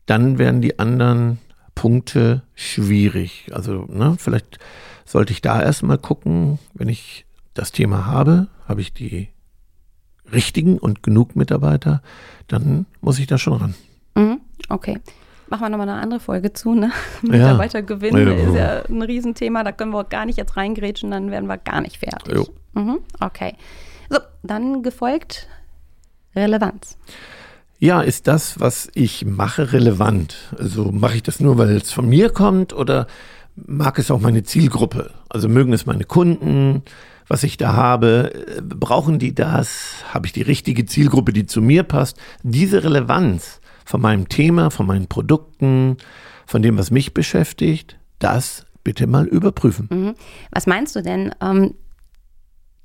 dann 0.05 0.37
werden 0.37 0.61
die 0.61 0.79
anderen 0.79 1.39
Punkte 1.75 2.43
schwierig. 2.55 3.49
Also 3.51 3.85
ne, 3.89 4.15
vielleicht 4.17 4.59
sollte 5.05 5.33
ich 5.33 5.41
da 5.41 5.61
erstmal 5.61 5.97
gucken, 5.97 6.59
wenn 6.73 6.89
ich 6.89 7.25
das 7.53 7.71
Thema 7.71 8.05
habe, 8.05 8.47
habe 8.67 8.81
ich 8.81 8.93
die 8.93 9.29
richtigen 10.31 10.77
und 10.77 11.03
genug 11.03 11.35
Mitarbeiter, 11.35 12.01
dann 12.47 12.85
muss 13.01 13.19
ich 13.19 13.27
da 13.27 13.37
schon 13.37 13.53
ran. 13.53 13.75
Mhm. 14.15 14.39
Okay. 14.69 14.99
Machen 15.49 15.61
wir 15.61 15.69
nochmal 15.69 15.89
eine 15.89 16.01
andere 16.01 16.19
Folge 16.19 16.53
zu, 16.53 16.73
ne? 16.73 16.91
Mitarbeitergewinn 17.21 18.17
ja. 18.17 18.33
ist 18.33 18.55
ja 18.55 18.83
ein 18.85 19.01
Riesenthema, 19.01 19.63
da 19.63 19.71
können 19.71 19.91
wir 19.91 19.99
auch 19.99 20.09
gar 20.09 20.25
nicht 20.25 20.37
jetzt 20.37 20.57
reingrätschen, 20.57 21.11
dann 21.11 21.31
werden 21.31 21.47
wir 21.47 21.57
gar 21.57 21.81
nicht 21.81 21.97
fertig. 21.99 22.49
Mhm. 22.73 22.99
Okay. 23.19 23.55
So, 24.09 24.19
dann 24.43 24.83
gefolgt 24.83 25.47
Relevanz. 26.35 26.97
Ja, 27.79 28.01
ist 28.01 28.27
das, 28.27 28.59
was 28.59 28.89
ich 28.95 29.25
mache, 29.25 29.71
relevant? 29.71 30.35
Also 30.57 30.91
mache 30.91 31.15
ich 31.15 31.23
das 31.23 31.39
nur, 31.39 31.57
weil 31.57 31.69
es 31.75 31.91
von 31.91 32.09
mir 32.09 32.31
kommt 32.31 32.73
oder 32.73 33.07
mag 33.55 33.99
es 33.99 34.09
auch 34.09 34.19
meine 34.19 34.43
Zielgruppe? 34.43 35.11
Also 35.29 35.47
mögen 35.47 35.73
es 35.73 35.85
meine 35.85 36.03
Kunden, 36.03 36.81
was 37.27 37.43
ich 37.43 37.57
da 37.57 37.73
habe? 37.73 38.31
Brauchen 38.63 39.19
die 39.19 39.35
das? 39.35 40.03
Habe 40.11 40.25
ich 40.25 40.33
die 40.33 40.41
richtige 40.41 40.85
Zielgruppe, 40.85 41.33
die 41.33 41.45
zu 41.45 41.61
mir 41.61 41.83
passt? 41.83 42.17
Diese 42.41 42.83
Relevanz 42.83 43.59
von 43.87 44.01
meinem 44.01 44.27
Thema, 44.27 44.69
von 44.69 44.85
meinen 44.85 45.07
Produkten, 45.07 45.95
von 46.45 46.61
dem, 46.61 46.77
was 46.77 46.91
mich 46.91 47.13
beschäftigt, 47.13 47.97
das 48.19 48.65
bitte 48.83 49.07
mal 49.07 49.25
überprüfen. 49.25 49.87
Mhm. 49.89 50.15
Was 50.51 50.67
meinst 50.67 50.95
du 50.97 51.01
denn, 51.01 51.33
ähm, 51.41 51.73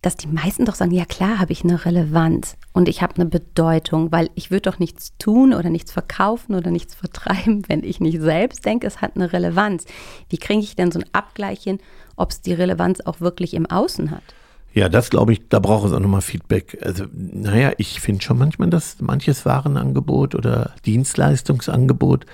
dass 0.01 0.17
die 0.17 0.29
meisten 0.29 0.65
doch 0.65 0.77
sagen, 0.77 0.93
ja 0.93 1.05
klar 1.05 1.41
habe 1.41 1.53
ich 1.53 1.65
eine 1.65 1.85
Relevanz 1.85 2.57
und 2.73 2.89
ich 2.89 3.03
habe 3.03 3.17
eine 3.17 3.27
Bedeutung, 3.27 4.13
weil 4.13 4.31
ich 4.37 4.53
würde 4.53 4.71
doch 4.71 4.79
nichts 4.79 5.17
tun 5.19 5.55
oder 5.55 5.71
nichts 5.71 5.91
verkaufen 5.91 6.55
oder 6.55 6.71
nichts 6.71 6.95
vertreiben, 6.95 7.65
wenn 7.69 7.83
ich 7.83 7.99
nicht 7.99 8.21
selbst 8.21 8.65
denke, 8.65 8.87
es 8.87 9.01
hat 9.01 9.17
eine 9.17 9.33
Relevanz. 9.33 9.87
Wie 10.29 10.39
kriege 10.39 10.61
ich 10.61 10.77
denn 10.77 10.93
so 10.93 11.01
ein 11.01 11.07
Abgleich 11.13 11.65
hin, 11.65 11.79
ob 12.15 12.31
es 12.31 12.43
die 12.43 12.53
Relevanz 12.53 13.01
auch 13.01 13.21
wirklich 13.21 13.55
im 13.55 13.67
Außen 13.67 14.13
hat? 14.13 14.23
Ja, 14.75 14.89
das 14.89 15.11
glaube 15.11 15.35
ich, 15.35 15.49
da 15.49 15.59
braucht 15.59 15.87
es 15.87 15.93
auch 15.93 16.01
nochmal 16.01 16.23
Feedback. 16.23 16.79
Also, 16.83 17.05
naja, 17.13 17.73
ich 17.77 18.01
finde 18.01 18.23
schon 18.23 18.39
manchmal, 18.39 18.71
dass 18.71 19.01
manches 19.01 19.45
Warenangebot 19.45 20.35
oder 20.35 20.75
Dienstleistungsangebot 20.87 22.25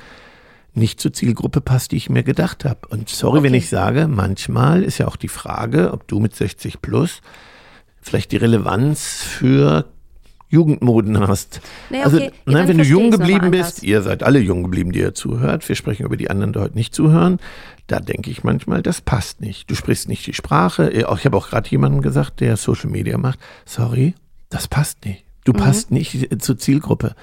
nicht 0.74 1.00
zur 1.00 1.12
Zielgruppe 1.12 1.60
passt, 1.60 1.90
die 1.92 1.96
ich 1.96 2.10
mir 2.10 2.22
gedacht 2.22 2.64
habe. 2.64 2.86
Und 2.88 3.08
sorry, 3.08 3.38
okay. 3.38 3.46
wenn 3.46 3.54
ich 3.54 3.68
sage, 3.68 4.06
manchmal 4.06 4.84
ist 4.84 4.98
ja 4.98 5.08
auch 5.08 5.16
die 5.16 5.28
Frage, 5.28 5.92
ob 5.92 6.06
du 6.06 6.20
mit 6.20 6.36
60 6.36 6.80
plus 6.80 7.20
vielleicht 8.00 8.30
die 8.30 8.36
Relevanz 8.36 9.22
für 9.22 9.86
Jugendmoden 10.48 11.18
hast. 11.26 11.60
Nee, 11.90 12.02
also, 12.02 12.16
okay. 12.16 12.32
nein, 12.46 12.68
wenn 12.68 12.78
du 12.78 12.84
jung 12.84 13.10
geblieben 13.10 13.50
bist, 13.50 13.82
ihr 13.82 14.02
seid 14.02 14.22
alle 14.22 14.38
jung 14.38 14.62
geblieben, 14.62 14.92
die 14.92 15.00
ihr 15.00 15.14
zuhört, 15.14 15.68
wir 15.68 15.76
sprechen 15.76 16.06
über 16.06 16.16
die 16.16 16.30
anderen, 16.30 16.52
die 16.52 16.58
heute 16.58 16.74
nicht 16.74 16.94
zuhören, 16.94 17.38
da 17.86 18.00
denke 18.00 18.30
ich 18.30 18.44
manchmal, 18.44 18.82
das 18.82 19.00
passt 19.00 19.40
nicht. 19.40 19.70
Du 19.70 19.74
sprichst 19.74 20.08
nicht 20.08 20.26
die 20.26 20.34
Sprache. 20.34 20.90
Ich 20.90 21.04
habe 21.24 21.36
auch 21.36 21.48
gerade 21.48 21.68
jemandem 21.68 22.02
gesagt, 22.02 22.40
der 22.40 22.56
Social 22.56 22.90
Media 22.90 23.18
macht, 23.18 23.38
sorry, 23.64 24.14
das 24.50 24.68
passt 24.68 25.04
nicht. 25.04 25.24
Du 25.44 25.52
mhm. 25.52 25.58
passt 25.58 25.90
nicht 25.90 26.42
zur 26.42 26.58
Zielgruppe. 26.58 27.14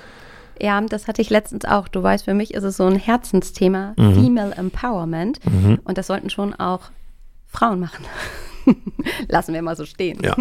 Ja, 0.60 0.80
das 0.82 1.08
hatte 1.08 1.22
ich 1.22 1.30
letztens 1.30 1.66
auch. 1.66 1.88
Du 1.88 2.02
weißt, 2.02 2.26
für 2.26 2.34
mich 2.34 2.54
ist 2.54 2.64
es 2.64 2.78
so 2.78 2.86
ein 2.86 2.96
Herzensthema, 2.96 3.94
mhm. 3.98 4.14
Female 4.14 4.56
Empowerment. 4.56 5.40
Mhm. 5.46 5.80
Und 5.84 5.98
das 5.98 6.08
sollten 6.08 6.30
schon 6.30 6.54
auch 6.54 6.90
Frauen 7.56 7.80
machen. 7.80 8.06
Lassen 9.30 9.54
wir 9.54 9.62
mal 9.62 9.76
so 9.76 9.86
stehen. 9.86 10.20
Ja. 10.24 10.36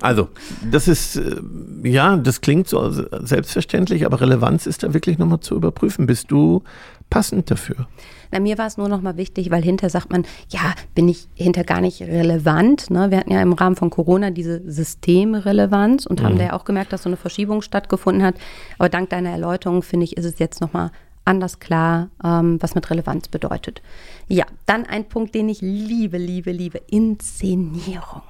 Also, 0.00 0.28
das 0.70 0.88
ist, 0.88 1.16
äh, 1.16 1.36
ja, 1.84 2.16
das 2.16 2.40
klingt 2.40 2.68
so 2.68 2.90
selbstverständlich, 2.90 4.06
aber 4.06 4.20
Relevanz 4.20 4.66
ist 4.66 4.82
da 4.82 4.94
wirklich 4.94 5.18
nochmal 5.18 5.40
zu 5.40 5.56
überprüfen. 5.56 6.06
Bist 6.06 6.30
du 6.30 6.62
passend 7.10 7.50
dafür? 7.50 7.86
Na, 8.30 8.38
mir 8.38 8.58
war 8.58 8.66
es 8.66 8.76
nur 8.76 8.88
noch 8.88 9.02
mal 9.02 9.16
wichtig, 9.16 9.50
weil 9.50 9.62
hinter 9.62 9.90
sagt 9.90 10.10
man, 10.10 10.24
ja, 10.48 10.74
bin 10.94 11.08
ich 11.08 11.28
hinter 11.34 11.64
gar 11.64 11.80
nicht 11.80 12.00
relevant. 12.00 12.88
Ne? 12.90 13.10
Wir 13.10 13.18
hatten 13.18 13.32
ja 13.32 13.42
im 13.42 13.52
Rahmen 13.52 13.76
von 13.76 13.90
Corona 13.90 14.30
diese 14.30 14.62
Systemrelevanz 14.70 16.06
und 16.06 16.20
mhm. 16.20 16.24
haben 16.24 16.38
da 16.38 16.44
ja 16.44 16.52
auch 16.52 16.64
gemerkt, 16.64 16.92
dass 16.92 17.02
so 17.02 17.08
eine 17.08 17.16
Verschiebung 17.16 17.60
stattgefunden 17.62 18.22
hat. 18.22 18.36
Aber 18.78 18.88
dank 18.88 19.10
deiner 19.10 19.30
Erläuterung, 19.30 19.82
finde 19.82 20.04
ich, 20.04 20.16
ist 20.16 20.24
es 20.24 20.38
jetzt 20.38 20.60
noch 20.60 20.72
mal 20.72 20.92
anders 21.24 21.60
klar, 21.60 22.08
ähm, 22.24 22.58
was 22.60 22.74
mit 22.74 22.88
Relevanz 22.90 23.28
bedeutet. 23.28 23.82
Ja, 24.28 24.46
dann 24.66 24.86
ein 24.86 25.08
Punkt, 25.08 25.34
den 25.34 25.48
ich 25.48 25.60
liebe, 25.60 26.18
liebe, 26.18 26.52
liebe, 26.52 26.80
Inszenierung. 26.90 28.22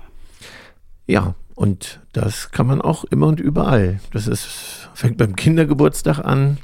Ja, 1.06 1.34
und 1.54 2.00
das 2.12 2.52
kann 2.52 2.66
man 2.66 2.80
auch 2.80 3.04
immer 3.04 3.26
und 3.26 3.40
überall. 3.40 4.00
Das 4.12 4.26
ist, 4.26 4.88
fängt 4.94 5.18
beim 5.18 5.36
Kindergeburtstag 5.36 6.20
an, 6.20 6.58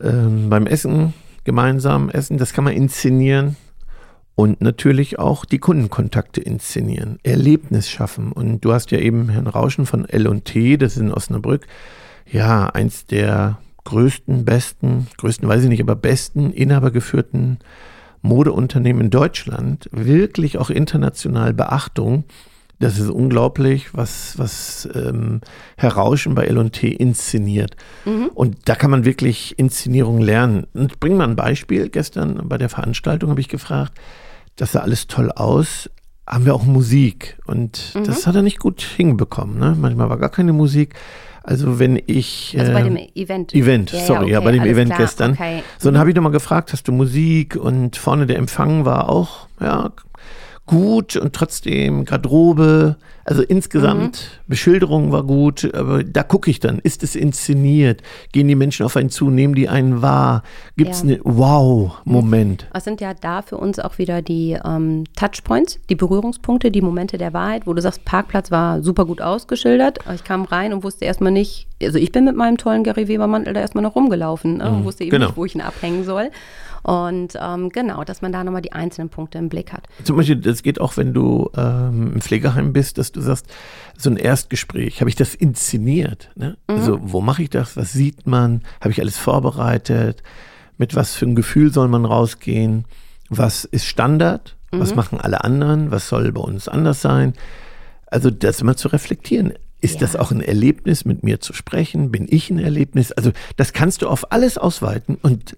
ähm, 0.00 0.50
beim 0.50 0.66
Essen, 0.66 1.14
gemeinsam 1.44 2.10
essen, 2.10 2.38
das 2.38 2.52
kann 2.52 2.64
man 2.64 2.74
inszenieren. 2.74 3.56
Und 4.34 4.62
natürlich 4.62 5.18
auch 5.18 5.44
die 5.44 5.58
Kundenkontakte 5.58 6.40
inszenieren, 6.40 7.18
Erlebnis 7.22 7.90
schaffen. 7.90 8.32
Und 8.32 8.64
du 8.64 8.72
hast 8.72 8.90
ja 8.90 8.98
eben 8.98 9.28
Herrn 9.28 9.46
Rauschen 9.46 9.84
von 9.84 10.08
L&T, 10.08 10.78
das 10.78 10.96
ist 10.96 11.02
in 11.02 11.12
Osnabrück, 11.12 11.66
ja, 12.24 12.66
eins 12.66 13.04
der 13.04 13.58
größten, 13.84 14.44
besten, 14.44 15.06
größten 15.18 15.48
weiß 15.48 15.62
ich 15.64 15.68
nicht, 15.68 15.80
aber 15.80 15.96
besten 15.96 16.52
inhabergeführten 16.52 17.58
Modeunternehmen 18.22 19.02
in 19.02 19.10
Deutschland, 19.10 19.88
wirklich 19.92 20.58
auch 20.58 20.70
international 20.70 21.54
Beachtung. 21.54 22.24
Das 22.78 22.98
ist 22.98 23.10
unglaublich, 23.10 23.92
was, 23.92 24.38
was 24.38 24.88
ähm, 24.94 25.42
Herr 25.76 25.92
Rauschen 25.92 26.34
bei 26.34 26.46
L&T 26.46 26.88
inszeniert. 26.88 27.76
Mhm. 28.06 28.30
Und 28.34 28.56
da 28.64 28.74
kann 28.74 28.90
man 28.90 29.04
wirklich 29.04 29.58
Inszenierung 29.58 30.20
lernen. 30.20 30.66
Und 30.72 30.98
bring 30.98 31.16
mal 31.16 31.28
ein 31.28 31.36
Beispiel. 31.36 31.90
Gestern 31.90 32.48
bei 32.48 32.56
der 32.56 32.70
Veranstaltung 32.70 33.28
habe 33.28 33.40
ich 33.40 33.48
gefragt, 33.48 33.92
das 34.56 34.72
sah 34.72 34.80
alles 34.80 35.08
toll 35.08 35.30
aus. 35.30 35.90
Haben 36.26 36.46
wir 36.46 36.54
auch 36.54 36.64
Musik? 36.64 37.38
Und 37.46 37.92
mhm. 37.94 38.04
das 38.04 38.26
hat 38.26 38.34
er 38.34 38.42
nicht 38.42 38.58
gut 38.58 38.80
hinbekommen. 38.80 39.58
Ne? 39.58 39.76
Manchmal 39.78 40.08
war 40.08 40.18
gar 40.18 40.30
keine 40.30 40.54
Musik. 40.54 40.94
Also 41.42 41.78
wenn 41.78 42.00
ich. 42.06 42.56
Also 42.58 42.72
bei 42.72 42.82
dem 42.82 42.96
ähm, 42.96 43.08
Event. 43.14 43.54
Event, 43.54 43.92
ja, 43.92 44.00
sorry, 44.00 44.30
ja, 44.30 44.38
okay, 44.38 44.44
bei 44.44 44.52
dem 44.52 44.64
Event 44.64 44.90
klar, 44.90 45.00
gestern. 45.00 45.32
Okay. 45.32 45.62
So, 45.78 45.90
dann 45.90 45.98
habe 45.98 46.10
ich 46.10 46.16
nochmal 46.16 46.32
gefragt, 46.32 46.72
hast 46.72 46.86
du 46.86 46.92
Musik? 46.92 47.56
Und 47.56 47.96
vorne 47.96 48.26
der 48.26 48.36
Empfang 48.36 48.84
war 48.84 49.08
auch, 49.08 49.46
ja, 49.60 49.90
gut 50.70 51.16
und 51.16 51.34
trotzdem 51.34 52.04
Garderobe, 52.04 52.96
also 53.24 53.42
insgesamt 53.42 54.30
mhm. 54.32 54.48
Beschilderung 54.48 55.12
war 55.12 55.24
gut, 55.24 55.72
aber 55.74 56.04
da 56.04 56.22
gucke 56.22 56.50
ich 56.50 56.60
dann, 56.60 56.78
ist 56.78 57.02
es 57.02 57.16
inszeniert? 57.16 58.02
Gehen 58.32 58.48
die 58.48 58.54
Menschen 58.54 58.86
auf 58.86 58.96
einen 58.96 59.10
zu, 59.10 59.30
nehmen 59.30 59.54
die 59.54 59.68
einen 59.68 60.00
wahr? 60.00 60.42
Gibt 60.76 60.92
es 60.92 61.02
ja. 61.02 61.08
einen 61.08 61.20
Wow-Moment? 61.24 62.68
Es 62.72 62.84
sind 62.84 63.00
ja 63.00 63.14
da 63.14 63.42
für 63.42 63.56
uns 63.56 63.78
auch 63.78 63.98
wieder 63.98 64.22
die 64.22 64.56
ähm, 64.64 65.04
Touchpoints, 65.16 65.80
die 65.88 65.96
Berührungspunkte, 65.96 66.70
die 66.70 66.82
Momente 66.82 67.18
der 67.18 67.32
Wahrheit, 67.32 67.66
wo 67.66 67.74
du 67.74 67.82
sagst, 67.82 68.04
Parkplatz 68.04 68.50
war 68.50 68.82
super 68.82 69.04
gut 69.04 69.20
ausgeschildert. 69.20 69.98
Ich 70.14 70.24
kam 70.24 70.44
rein 70.44 70.72
und 70.72 70.84
wusste 70.84 71.04
erstmal 71.04 71.32
nicht, 71.32 71.66
also 71.82 71.98
ich 71.98 72.12
bin 72.12 72.24
mit 72.24 72.36
meinem 72.36 72.56
tollen 72.56 72.84
Gary 72.84 73.08
Weber 73.08 73.26
Mantel 73.26 73.54
da 73.54 73.60
erstmal 73.60 73.82
noch 73.82 73.96
rumgelaufen 73.96 74.58
ne, 74.58 74.70
und 74.70 74.80
mhm. 74.80 74.84
wusste 74.84 75.04
eben 75.04 75.10
genau. 75.10 75.26
nicht, 75.26 75.36
wo 75.36 75.44
ich 75.44 75.54
ihn 75.54 75.60
abhängen 75.60 76.04
soll. 76.04 76.30
Und 76.82 77.38
ähm, 77.40 77.68
genau, 77.68 78.04
dass 78.04 78.22
man 78.22 78.32
da 78.32 78.42
nochmal 78.44 78.62
die 78.62 78.72
einzelnen 78.72 79.08
Punkte 79.08 79.38
im 79.38 79.48
Blick 79.48 79.72
hat. 79.72 79.86
Zum 80.04 80.16
Beispiel, 80.16 80.36
das 80.36 80.62
geht 80.62 80.80
auch, 80.80 80.96
wenn 80.96 81.12
du 81.12 81.50
ähm, 81.56 82.14
im 82.14 82.20
Pflegeheim 82.20 82.72
bist, 82.72 82.98
dass 82.98 83.12
du 83.12 83.20
sagst, 83.20 83.46
so 83.96 84.10
ein 84.10 84.16
Erstgespräch, 84.16 85.00
habe 85.00 85.10
ich 85.10 85.16
das 85.16 85.34
inszeniert? 85.34 86.30
Ne? 86.34 86.56
Mhm. 86.68 86.74
Also, 86.74 86.98
wo 87.02 87.20
mache 87.20 87.42
ich 87.42 87.50
das? 87.50 87.76
Was 87.76 87.92
sieht 87.92 88.26
man? 88.26 88.62
Habe 88.80 88.92
ich 88.92 89.00
alles 89.00 89.18
vorbereitet? 89.18 90.22
Mit 90.78 90.94
was 90.94 91.14
für 91.14 91.26
einem 91.26 91.34
Gefühl 91.34 91.72
soll 91.72 91.88
man 91.88 92.04
rausgehen? 92.04 92.86
Was 93.28 93.64
ist 93.64 93.86
Standard? 93.86 94.56
Mhm. 94.72 94.80
Was 94.80 94.94
machen 94.94 95.20
alle 95.20 95.44
anderen? 95.44 95.90
Was 95.90 96.08
soll 96.08 96.32
bei 96.32 96.40
uns 96.40 96.68
anders 96.68 97.02
sein? 97.02 97.34
Also, 98.06 98.30
das 98.30 98.60
immer 98.60 98.76
zu 98.76 98.88
reflektieren. 98.88 99.52
Ist 99.82 99.94
ja. 99.94 100.00
das 100.00 100.16
auch 100.16 100.30
ein 100.30 100.42
Erlebnis, 100.42 101.04
mit 101.04 101.22
mir 101.22 101.40
zu 101.40 101.52
sprechen? 101.54 102.10
Bin 102.10 102.26
ich 102.28 102.50
ein 102.50 102.58
Erlebnis? 102.58 103.12
Also 103.12 103.32
das 103.56 103.72
kannst 103.72 104.02
du 104.02 104.08
auf 104.08 104.30
alles 104.30 104.58
ausweiten 104.58 105.16
und 105.22 105.56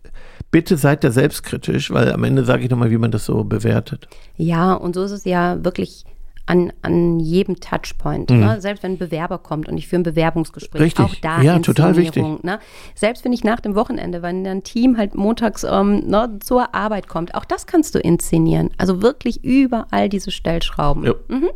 bitte 0.53 0.77
seid 0.77 1.03
da 1.03 1.11
selbstkritisch, 1.11 1.91
weil 1.91 2.13
am 2.13 2.23
Ende 2.23 2.45
sage 2.45 2.63
ich 2.63 2.71
nochmal, 2.71 2.93
wie 2.93 2.99
man 2.99 3.11
das 3.11 3.25
so 3.25 3.43
bewertet. 3.43 4.07
Ja, 4.37 4.75
und 4.75 4.95
so 4.95 5.03
ist 5.03 5.11
es 5.11 5.25
ja 5.25 5.65
wirklich 5.65 6.05
an, 6.47 6.73
an 6.83 7.21
jedem 7.21 7.59
Touchpoint. 7.61 8.31
Mhm. 8.31 8.41
Ne? 8.41 8.61
Selbst 8.61 8.83
wenn 8.83 8.93
ein 8.93 8.99
Bewerber 8.99 9.39
kommt 9.39 9.69
und 9.69 9.79
ich 9.79 9.89
führe 9.89 10.01
ein 10.01 10.05
Bewerbungsgespräch, 10.05 10.81
Richtig. 10.81 11.05
auch 11.05 11.15
da 11.21 11.41
ja, 11.41 11.59
total 11.59 11.97
wichtig. 11.97 12.23
Ne? 12.43 12.59
Selbst 12.95 13.25
wenn 13.25 13.33
ich 13.33 13.45
nach 13.45 13.61
dem 13.61 13.75
Wochenende, 13.75 14.23
wenn 14.23 14.47
ein 14.47 14.63
Team 14.63 14.97
halt 14.97 15.15
montags 15.15 15.65
ähm, 15.65 16.07
ne, 16.07 16.39
zur 16.41 16.75
Arbeit 16.75 17.09
kommt, 17.09 17.35
auch 17.35 17.45
das 17.45 17.67
kannst 17.67 17.95
du 17.95 17.99
inszenieren. 17.99 18.71
Also 18.79 19.03
wirklich 19.03 19.45
überall 19.45 20.09
diese 20.09 20.31
Stellschrauben. 20.31 21.05
Ja. 21.05 21.15
Mhm. 21.29 21.51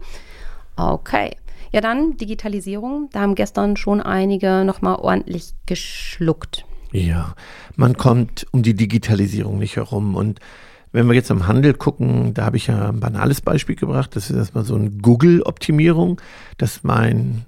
Okay. 0.77 1.37
Ja, 1.73 1.81
dann 1.81 2.17
Digitalisierung. 2.17 3.11
Da 3.13 3.21
haben 3.21 3.35
gestern 3.35 3.77
schon 3.77 4.01
einige 4.01 4.65
nochmal 4.65 4.97
ordentlich 4.97 5.53
geschluckt. 5.67 6.66
Ja, 6.93 7.35
man 7.77 7.97
kommt 7.97 8.47
um 8.53 8.63
die 8.63 8.75
Digitalisierung 8.75 9.59
nicht 9.59 9.77
herum. 9.77 10.15
Und 10.15 10.41
wenn 10.93 11.07
wir 11.07 11.15
jetzt 11.15 11.31
am 11.31 11.47
Handel 11.47 11.75
gucken, 11.75 12.33
da 12.35 12.45
habe 12.45 12.57
ich 12.57 12.69
ja 12.69 12.89
ein 12.89 13.01
banales 13.01 13.41
Beispiel 13.41 13.77
gebracht. 13.77 14.17
Das 14.17 14.31
ist 14.31 14.37
erstmal 14.37 14.65
so 14.65 14.77
eine 14.77 14.91
Google-Optimierung. 14.91 16.21
Das 16.59 16.77
ist 16.77 16.85
mein 16.85 17.45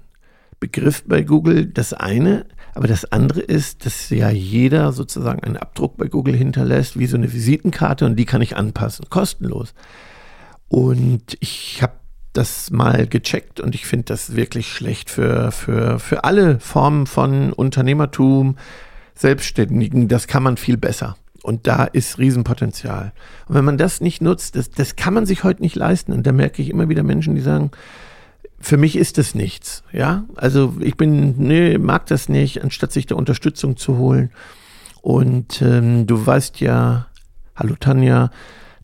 Begriff 0.59 1.03
bei 1.05 1.23
Google. 1.23 1.65
Das 1.65 1.93
eine. 1.93 2.45
Aber 2.75 2.87
das 2.87 3.11
andere 3.11 3.41
ist, 3.41 3.85
dass 3.85 4.09
ja 4.09 4.29
jeder 4.29 4.91
sozusagen 4.91 5.43
einen 5.43 5.57
Abdruck 5.57 5.97
bei 5.97 6.07
Google 6.07 6.35
hinterlässt, 6.35 6.99
wie 6.99 7.07
so 7.07 7.17
eine 7.17 7.33
Visitenkarte 7.33 8.05
und 8.05 8.15
die 8.15 8.25
kann 8.25 8.41
ich 8.41 8.55
anpassen, 8.55 9.05
kostenlos. 9.09 9.73
Und 10.67 11.35
ich 11.39 11.81
habe 11.81 11.93
das 12.33 12.69
mal 12.69 13.07
gecheckt 13.07 13.59
und 13.59 13.73
ich 13.73 13.85
finde 13.85 14.05
das 14.05 14.35
wirklich 14.35 14.71
schlecht 14.71 15.09
für, 15.09 15.51
für, 15.51 15.99
für 15.99 16.23
alle 16.23 16.59
Formen 16.59 17.07
von 17.07 17.51
Unternehmertum, 17.51 18.55
Selbstständigen. 19.19 20.07
Das 20.07 20.27
kann 20.27 20.43
man 20.43 20.57
viel 20.57 20.77
besser. 20.77 21.17
Und 21.43 21.67
da 21.67 21.83
ist 21.83 22.19
Riesenpotenzial. 22.19 23.11
Und 23.47 23.55
wenn 23.55 23.65
man 23.65 23.77
das 23.77 24.01
nicht 24.01 24.21
nutzt, 24.21 24.55
das, 24.55 24.71
das 24.71 24.95
kann 24.95 25.13
man 25.13 25.25
sich 25.25 25.43
heute 25.43 25.61
nicht 25.61 25.75
leisten. 25.75 26.13
Und 26.13 26.25
da 26.25 26.31
merke 26.31 26.61
ich 26.61 26.69
immer 26.69 26.89
wieder 26.89 27.03
Menschen, 27.03 27.35
die 27.35 27.41
sagen, 27.41 27.71
für 28.59 28.77
mich 28.77 28.95
ist 28.95 29.17
das 29.17 29.35
nichts. 29.35 29.83
Ja, 29.91 30.23
also 30.35 30.75
ich 30.79 30.95
bin, 30.95 31.35
nee, 31.37 31.77
mag 31.77 32.05
das 32.07 32.29
nicht, 32.29 32.63
anstatt 32.63 32.91
sich 32.91 33.05
da 33.05 33.15
Unterstützung 33.15 33.77
zu 33.77 33.97
holen. 33.97 34.31
Und 35.01 35.61
ähm, 35.61 36.07
du 36.07 36.25
weißt 36.25 36.59
ja, 36.61 37.07
hallo 37.55 37.75
Tanja, 37.79 38.31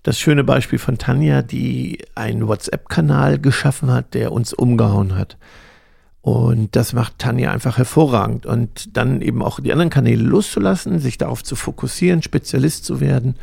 das 0.03 0.19
schöne 0.19 0.43
Beispiel 0.43 0.79
von 0.79 0.97
Tanja, 0.97 1.41
die 1.41 1.99
einen 2.13 2.47
WhatsApp-Kanal 2.47 3.39
geschaffen 3.39 3.91
hat, 3.91 4.13
der 4.13 4.31
uns 4.31 4.53
umgehauen 4.53 5.17
hat. 5.17 5.37
Und 6.25 6.75
das 6.75 6.93
macht 6.93 7.19
Tanja 7.19 7.51
einfach 7.51 7.77
hervorragend. 7.77 8.47
Und 8.47 8.97
dann 8.97 9.21
eben 9.21 9.43
auch 9.43 9.59
die 9.59 9.71
anderen 9.71 9.91
Kanäle 9.91 10.23
loszulassen, 10.23 10.97
sich 10.97 11.19
darauf 11.19 11.43
zu 11.43 11.55
fokussieren, 11.55 12.23
Spezialist 12.23 12.83
zu 12.83 12.99
werden. 12.99 13.35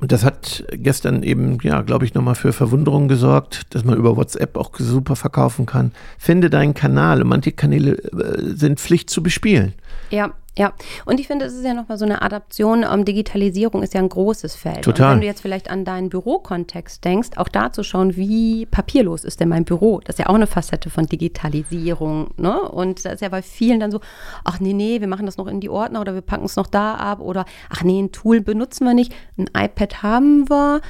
Und 0.00 0.10
das 0.10 0.24
hat 0.24 0.64
gestern 0.72 1.22
eben, 1.22 1.58
ja, 1.62 1.82
glaube 1.82 2.06
ich, 2.06 2.12
nochmal 2.12 2.34
für 2.34 2.52
Verwunderung 2.52 3.06
gesorgt, 3.06 3.72
dass 3.72 3.84
man 3.84 3.96
über 3.96 4.16
WhatsApp 4.16 4.56
auch 4.56 4.72
super 4.80 5.14
verkaufen 5.14 5.64
kann. 5.64 5.92
Finde 6.18 6.50
deinen 6.50 6.74
Kanal. 6.74 7.22
Und 7.22 7.28
manche 7.28 7.52
Kanäle 7.52 7.92
äh, 7.92 8.56
sind 8.56 8.80
Pflicht 8.80 9.08
zu 9.08 9.22
bespielen. 9.22 9.74
Ja, 10.10 10.32
ja, 10.58 10.72
und 11.06 11.20
ich 11.20 11.28
finde, 11.28 11.44
es 11.44 11.54
ist 11.54 11.64
ja 11.64 11.74
nochmal 11.74 11.96
so 11.96 12.04
eine 12.04 12.22
Adaption. 12.22 12.84
Ähm, 12.90 13.04
Digitalisierung 13.04 13.82
ist 13.82 13.94
ja 13.94 14.00
ein 14.00 14.08
großes 14.08 14.56
Feld. 14.56 14.82
Total. 14.82 15.06
Und 15.06 15.14
wenn 15.14 15.20
du 15.20 15.26
jetzt 15.26 15.42
vielleicht 15.42 15.70
an 15.70 15.84
deinen 15.84 16.10
Bürokontext 16.10 17.04
denkst, 17.04 17.30
auch 17.36 17.48
da 17.48 17.72
zu 17.72 17.84
schauen, 17.84 18.16
wie 18.16 18.66
papierlos 18.66 19.24
ist 19.24 19.38
denn 19.40 19.48
mein 19.48 19.64
Büro? 19.64 20.00
Das 20.04 20.14
ist 20.14 20.18
ja 20.18 20.26
auch 20.26 20.34
eine 20.34 20.48
Facette 20.48 20.90
von 20.90 21.06
Digitalisierung. 21.06 22.32
Ne? 22.36 22.60
Und 22.60 23.04
da 23.04 23.10
ist 23.10 23.22
ja 23.22 23.28
bei 23.28 23.42
vielen 23.42 23.78
dann 23.78 23.92
so, 23.92 24.00
ach 24.44 24.58
nee, 24.58 24.72
nee, 24.72 25.00
wir 25.00 25.08
machen 25.08 25.24
das 25.24 25.36
noch 25.36 25.46
in 25.46 25.60
die 25.60 25.68
Ordner 25.68 26.00
oder 26.00 26.14
wir 26.14 26.20
packen 26.20 26.44
es 26.44 26.56
noch 26.56 26.66
da 26.66 26.96
ab 26.96 27.20
oder 27.20 27.44
ach 27.68 27.82
nee, 27.84 28.00
ein 28.00 28.10
Tool 28.10 28.40
benutzen 28.40 28.84
wir 28.84 28.94
nicht, 28.94 29.14
ein 29.38 29.48
iPad 29.56 30.02
haben 30.02 30.50
wir. 30.50 30.80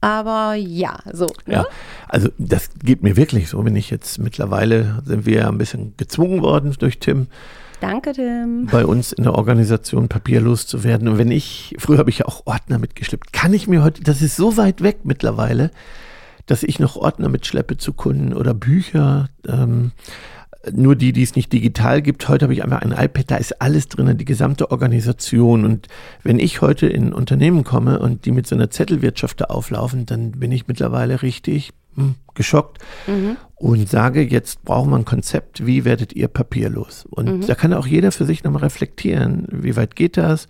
Aber 0.00 0.54
ja, 0.54 0.98
so. 1.12 1.26
Ne? 1.46 1.54
Ja, 1.54 1.66
also 2.08 2.28
das 2.38 2.70
geht 2.82 3.02
mir 3.02 3.16
wirklich 3.16 3.48
so, 3.48 3.64
wenn 3.64 3.76
ich 3.76 3.90
jetzt 3.90 4.18
mittlerweile 4.18 5.00
sind 5.04 5.26
wir 5.26 5.40
ja 5.40 5.48
ein 5.48 5.58
bisschen 5.58 5.94
gezwungen 5.96 6.42
worden 6.42 6.74
durch 6.78 6.98
Tim 6.98 7.28
Danke, 7.82 8.12
Tim. 8.12 8.66
Bei 8.70 8.86
uns 8.86 9.10
in 9.12 9.24
der 9.24 9.34
Organisation 9.34 10.06
papierlos 10.06 10.68
zu 10.68 10.84
werden. 10.84 11.08
Und 11.08 11.18
wenn 11.18 11.32
ich, 11.32 11.74
früher 11.78 11.98
habe 11.98 12.10
ich 12.10 12.18
ja 12.18 12.26
auch 12.26 12.46
Ordner 12.46 12.78
mitgeschleppt, 12.78 13.32
kann 13.32 13.52
ich 13.52 13.66
mir 13.66 13.82
heute, 13.82 14.04
das 14.04 14.22
ist 14.22 14.36
so 14.36 14.56
weit 14.56 14.84
weg 14.84 15.00
mittlerweile, 15.02 15.72
dass 16.46 16.62
ich 16.62 16.78
noch 16.78 16.94
Ordner 16.94 17.28
mitschleppe 17.28 17.78
zu 17.78 17.92
Kunden 17.92 18.34
oder 18.34 18.54
Bücher. 18.54 19.30
Ähm, 19.48 19.90
nur 20.70 20.94
die, 20.94 21.12
die 21.12 21.24
es 21.24 21.34
nicht 21.34 21.52
digital 21.52 22.02
gibt. 22.02 22.28
Heute 22.28 22.44
habe 22.44 22.52
ich 22.52 22.62
einfach 22.62 22.82
ein 22.82 22.92
iPad, 22.92 23.32
da 23.32 23.36
ist 23.36 23.60
alles 23.60 23.88
drin, 23.88 24.16
die 24.16 24.24
gesamte 24.24 24.70
Organisation. 24.70 25.64
Und 25.64 25.88
wenn 26.22 26.38
ich 26.38 26.60
heute 26.60 26.86
in 26.86 27.12
Unternehmen 27.12 27.64
komme 27.64 27.98
und 27.98 28.26
die 28.26 28.30
mit 28.30 28.46
so 28.46 28.54
einer 28.54 28.70
Zettelwirtschaft 28.70 29.40
da 29.40 29.46
auflaufen, 29.46 30.06
dann 30.06 30.30
bin 30.30 30.52
ich 30.52 30.68
mittlerweile 30.68 31.20
richtig 31.22 31.72
geschockt 32.34 32.78
mhm. 33.06 33.36
und 33.56 33.88
sage, 33.88 34.22
jetzt 34.22 34.64
brauchen 34.64 34.90
wir 34.90 34.96
ein 34.96 35.04
Konzept, 35.04 35.66
wie 35.66 35.84
werdet 35.84 36.12
ihr 36.12 36.28
papierlos? 36.28 37.06
Und 37.08 37.26
mhm. 37.26 37.46
da 37.46 37.54
kann 37.54 37.72
auch 37.74 37.86
jeder 37.86 38.12
für 38.12 38.24
sich 38.24 38.44
nochmal 38.44 38.62
reflektieren, 38.62 39.46
wie 39.50 39.76
weit 39.76 39.96
geht 39.96 40.16
das? 40.16 40.48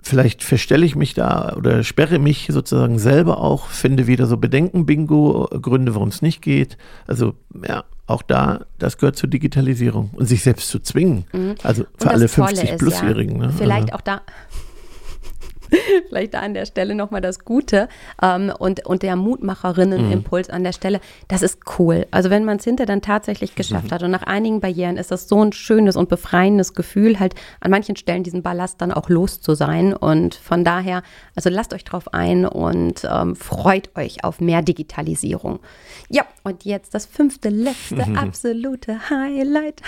Vielleicht 0.00 0.44
verstelle 0.44 0.86
ich 0.86 0.94
mich 0.94 1.14
da 1.14 1.54
oder 1.56 1.82
sperre 1.82 2.20
mich 2.20 2.48
sozusagen 2.50 3.00
selber 3.00 3.40
auch, 3.40 3.66
finde 3.66 4.06
wieder 4.06 4.26
so 4.26 4.36
Bedenken-Bingo, 4.36 5.48
Gründe, 5.60 5.94
warum 5.96 6.08
es 6.08 6.22
nicht 6.22 6.42
geht. 6.42 6.78
Also 7.08 7.34
ja, 7.66 7.84
auch 8.06 8.22
da, 8.22 8.66
das 8.78 8.98
gehört 8.98 9.16
zur 9.16 9.28
Digitalisierung 9.28 10.10
und 10.14 10.26
sich 10.26 10.42
selbst 10.42 10.68
zu 10.68 10.78
zwingen. 10.78 11.24
Mhm. 11.32 11.56
Also 11.64 11.86
für 11.98 12.10
alle 12.10 12.26
50-Plus-Jährigen. 12.26 13.40
Ja, 13.40 13.46
ne? 13.48 13.52
Vielleicht 13.56 13.92
auch 13.92 14.00
da, 14.00 14.22
Vielleicht 16.08 16.34
da 16.34 16.40
an 16.40 16.54
der 16.54 16.66
Stelle 16.66 16.94
nochmal 16.94 17.20
das 17.20 17.44
Gute 17.44 17.88
ähm, 18.22 18.52
und, 18.58 18.86
und 18.86 19.02
der 19.02 19.16
Mutmacherinnen-Impuls 19.16 20.48
mhm. 20.48 20.54
an 20.54 20.64
der 20.64 20.72
Stelle. 20.72 21.00
Das 21.28 21.42
ist 21.42 21.60
cool. 21.78 22.06
Also 22.10 22.30
wenn 22.30 22.44
man 22.44 22.58
es 22.58 22.64
hinter 22.64 22.86
dann 22.86 23.02
tatsächlich 23.02 23.54
geschafft 23.56 23.86
mhm. 23.86 23.94
hat 23.94 24.02
und 24.02 24.10
nach 24.10 24.22
einigen 24.22 24.60
Barrieren 24.60 24.96
ist 24.96 25.10
das 25.10 25.28
so 25.28 25.42
ein 25.42 25.52
schönes 25.52 25.96
und 25.96 26.08
befreiendes 26.08 26.74
Gefühl, 26.74 27.18
halt 27.18 27.34
an 27.60 27.70
manchen 27.70 27.96
Stellen 27.96 28.22
diesen 28.22 28.42
Ballast 28.42 28.80
dann 28.80 28.92
auch 28.92 29.08
los 29.08 29.40
zu 29.40 29.54
sein. 29.54 29.94
Und 29.94 30.34
von 30.34 30.64
daher, 30.64 31.02
also 31.34 31.50
lasst 31.50 31.74
euch 31.74 31.84
drauf 31.84 32.12
ein 32.12 32.46
und 32.46 33.06
ähm, 33.10 33.36
freut 33.36 33.96
euch 33.96 34.24
auf 34.24 34.40
mehr 34.40 34.62
Digitalisierung. 34.62 35.60
Ja, 36.08 36.24
und 36.42 36.64
jetzt 36.64 36.94
das 36.94 37.06
fünfte, 37.06 37.48
letzte, 37.48 38.04
absolute 38.16 39.10
Highlight. 39.10 39.82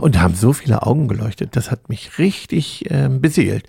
Und 0.00 0.20
haben 0.20 0.34
so 0.34 0.52
viele 0.52 0.82
Augen 0.82 1.08
geleuchtet. 1.08 1.56
Das 1.56 1.70
hat 1.70 1.88
mich 1.88 2.18
richtig 2.18 2.90
äh, 2.90 3.08
beseelt 3.08 3.64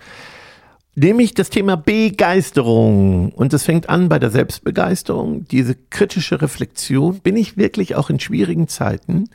nämlich 1.00 1.34
das 1.34 1.50
Thema 1.50 1.76
Begeisterung. 1.76 3.32
Und 3.32 3.52
es 3.52 3.64
fängt 3.64 3.88
an 3.88 4.08
bei 4.08 4.18
der 4.18 4.30
Selbstbegeisterung, 4.30 5.44
diese 5.44 5.74
kritische 5.74 6.40
Reflexion. 6.40 7.20
Bin 7.20 7.36
ich 7.36 7.56
wirklich 7.56 7.96
auch 7.96 8.10
in 8.10 8.20
schwierigen 8.20 8.68
Zeiten? 8.68 9.28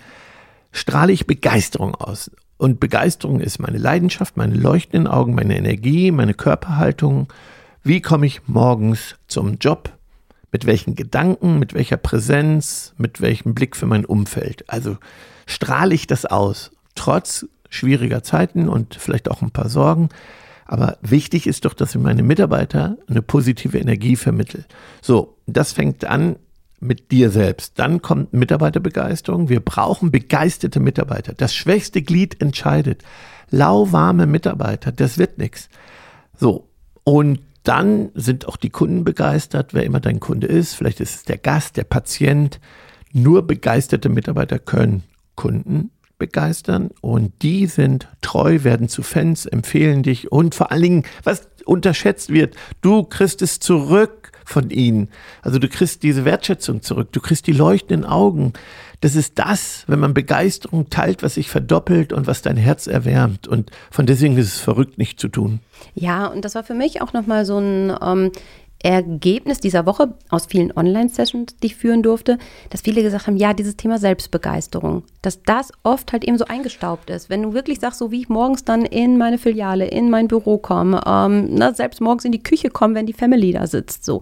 Strahle 0.71 1.13
ich 1.13 1.27
Begeisterung 1.27 1.95
aus? 1.95 2.31
Und 2.57 2.79
Begeisterung 2.79 3.41
ist 3.41 3.59
meine 3.59 3.77
Leidenschaft, 3.77 4.37
meine 4.37 4.55
leuchtenden 4.55 5.07
Augen, 5.07 5.35
meine 5.35 5.57
Energie, 5.57 6.11
meine 6.11 6.33
Körperhaltung. 6.33 7.27
Wie 7.83 8.01
komme 8.01 8.27
ich 8.27 8.47
morgens 8.47 9.15
zum 9.27 9.57
Job? 9.59 9.91
Mit 10.51 10.65
welchen 10.65 10.95
Gedanken, 10.95 11.59
mit 11.59 11.73
welcher 11.73 11.97
Präsenz, 11.97 12.93
mit 12.97 13.19
welchem 13.19 13.53
Blick 13.53 13.75
für 13.75 13.87
mein 13.87 14.05
Umfeld? 14.05 14.63
Also 14.67 14.97
strahle 15.47 15.93
ich 15.93 16.07
das 16.07 16.25
aus, 16.25 16.71
trotz 16.95 17.45
schwieriger 17.69 18.23
Zeiten 18.23 18.69
und 18.69 18.95
vielleicht 18.95 19.29
auch 19.29 19.41
ein 19.41 19.51
paar 19.51 19.67
Sorgen. 19.67 20.09
Aber 20.65 20.97
wichtig 21.01 21.47
ist 21.47 21.65
doch, 21.65 21.73
dass 21.73 21.95
ich 21.95 22.01
meine 22.01 22.23
Mitarbeiter 22.23 22.97
eine 23.07 23.21
positive 23.21 23.77
Energie 23.77 24.15
vermittel. 24.15 24.65
So, 25.01 25.37
das 25.45 25.73
fängt 25.73 26.05
an 26.05 26.37
mit 26.79 27.11
dir 27.11 27.29
selbst. 27.29 27.79
Dann 27.79 28.01
kommt 28.01 28.33
Mitarbeiterbegeisterung. 28.33 29.47
Wir 29.47 29.59
brauchen 29.59 30.11
begeisterte 30.11 30.79
Mitarbeiter. 30.79 31.33
Das 31.33 31.53
schwächste 31.53 32.01
Glied 32.01 32.41
entscheidet. 32.41 33.03
Lauwarme 33.51 34.25
Mitarbeiter, 34.25 34.91
das 34.91 35.17
wird 35.17 35.37
nichts. 35.37 35.69
So, 36.35 36.67
und 37.03 37.39
dann 37.63 38.09
sind 38.13 38.47
auch 38.47 38.57
die 38.57 38.69
Kunden 38.69 39.03
begeistert, 39.03 39.73
wer 39.73 39.83
immer 39.83 39.99
dein 39.99 40.19
Kunde 40.19 40.47
ist. 40.47 40.73
Vielleicht 40.73 40.99
ist 40.99 41.15
es 41.15 41.23
der 41.23 41.37
Gast, 41.37 41.77
der 41.77 41.83
Patient. 41.83 42.59
Nur 43.13 43.45
begeisterte 43.45 44.09
Mitarbeiter 44.09 44.59
können 44.59 45.03
Kunden 45.35 45.91
begeistern 46.17 46.91
und 47.01 47.33
die 47.41 47.65
sind 47.65 48.07
treu, 48.21 48.63
werden 48.63 48.89
zu 48.89 49.03
Fans, 49.03 49.45
empfehlen 49.45 50.03
dich 50.03 50.31
und 50.31 50.55
vor 50.55 50.71
allen 50.71 50.81
Dingen, 50.81 51.03
was 51.23 51.47
unterschätzt 51.65 52.31
wird, 52.31 52.55
du 52.81 53.03
kriegst 53.03 53.41
es 53.41 53.59
zurück 53.59 54.31
von 54.45 54.69
ihnen. 54.69 55.09
Also 55.41 55.59
du 55.59 55.67
kriegst 55.67 56.03
diese 56.03 56.23
Wertschätzung 56.23 56.81
zurück, 56.81 57.11
du 57.11 57.19
kriegst 57.19 57.47
die 57.47 57.51
leuchtenden 57.51 58.05
Augen. 58.05 58.53
Das 59.01 59.15
ist 59.15 59.37
das, 59.37 59.83
wenn 59.87 59.99
man 59.99 60.13
Begeisterung 60.13 60.89
teilt, 60.89 61.21
was 61.21 61.33
sich 61.35 61.49
verdoppelt 61.49 62.13
und 62.13 62.27
was 62.27 62.41
dein 62.41 62.55
Herz 62.55 62.87
erwärmt. 62.87 63.47
Und 63.47 63.71
von 63.91 64.05
deswegen 64.05 64.37
ist 64.37 64.47
es 64.47 64.59
verrückt, 64.59 64.97
nicht 64.97 65.19
zu 65.19 65.27
tun. 65.27 65.59
Ja, 65.95 66.27
und 66.27 66.45
das 66.45 66.55
war 66.55 66.63
für 66.63 66.75
mich 66.75 67.01
auch 67.01 67.13
nochmal 67.13 67.45
so 67.45 67.57
ein, 67.57 67.95
ähm, 68.01 68.31
Ergebnis 68.85 69.59
dieser 69.59 69.87
Woche 69.87 70.13
aus 70.29 70.45
vielen 70.45 70.71
Online-Sessions, 70.71 71.57
die 71.57 71.67
ich 71.67 71.75
führen 71.75 72.03
durfte, 72.03 72.37
dass 72.69 72.81
viele 72.81 73.01
gesagt 73.01 73.25
haben, 73.25 73.35
ja, 73.35 73.55
dieses 73.55 73.75
Thema 73.77 73.97
Selbstbegeisterung, 73.97 75.01
dass 75.23 75.41
das 75.41 75.71
oft 75.81 76.13
halt 76.13 76.23
eben 76.23 76.37
so 76.37 76.45
eingestaubt 76.45 77.09
ist. 77.09 77.31
Wenn 77.31 77.41
du 77.41 77.53
wirklich 77.55 77.79
sagst, 77.79 77.97
so 77.97 78.11
wie 78.11 78.21
ich 78.21 78.29
morgens 78.29 78.63
dann 78.63 78.85
in 78.85 79.17
meine 79.17 79.39
Filiale, 79.39 79.87
in 79.87 80.11
mein 80.11 80.27
Büro 80.27 80.59
komme, 80.59 81.01
ähm, 81.07 81.55
na, 81.55 81.73
selbst 81.73 81.99
morgens 81.99 82.25
in 82.25 82.31
die 82.31 82.43
Küche 82.43 82.69
komme, 82.69 82.93
wenn 82.93 83.07
die 83.07 83.13
Family 83.13 83.51
da 83.53 83.65
sitzt, 83.65 84.05
so, 84.05 84.21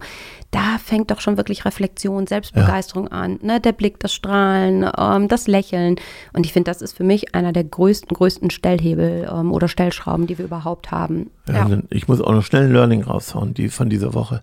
da 0.50 0.78
fängt 0.82 1.10
doch 1.10 1.20
schon 1.20 1.36
wirklich 1.36 1.64
Reflexion, 1.64 2.26
Selbstbegeisterung 2.26 3.08
ja. 3.08 3.12
an. 3.12 3.38
Ne? 3.42 3.60
Der 3.60 3.72
Blick, 3.72 3.98
das 4.00 4.14
Strahlen, 4.14 4.88
ähm, 4.96 5.28
das 5.28 5.46
Lächeln. 5.46 5.96
Und 6.32 6.46
ich 6.46 6.54
finde, 6.54 6.70
das 6.70 6.80
ist 6.80 6.96
für 6.96 7.04
mich 7.04 7.34
einer 7.34 7.52
der 7.52 7.64
größten, 7.64 8.16
größten 8.16 8.50
Stellhebel 8.50 9.28
ähm, 9.30 9.52
oder 9.52 9.68
Stellschrauben, 9.68 10.26
die 10.26 10.38
wir 10.38 10.44
überhaupt 10.44 10.90
haben. 10.90 11.30
Ja. 11.48 11.68
Ich 11.90 12.08
muss 12.08 12.20
auch 12.20 12.32
noch 12.32 12.44
schnell 12.44 12.64
ein 12.64 12.72
Learning 12.72 13.02
raushauen, 13.02 13.52
die 13.52 13.68
von 13.68 13.90
dieser 13.90 14.14
Woche. 14.14 14.42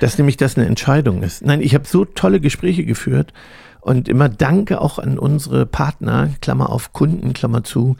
Dass 0.00 0.16
nämlich 0.16 0.36
das 0.36 0.56
eine 0.56 0.66
Entscheidung 0.66 1.22
ist. 1.22 1.44
Nein, 1.44 1.60
ich 1.60 1.74
habe 1.74 1.86
so 1.86 2.04
tolle 2.04 2.40
Gespräche 2.40 2.84
geführt 2.84 3.32
und 3.80 4.08
immer 4.08 4.28
danke 4.28 4.80
auch 4.80 4.98
an 4.98 5.18
unsere 5.18 5.66
Partner, 5.66 6.30
Klammer 6.40 6.70
auf 6.70 6.92
Kunden, 6.92 7.32
Klammer 7.32 7.64
zu. 7.64 7.96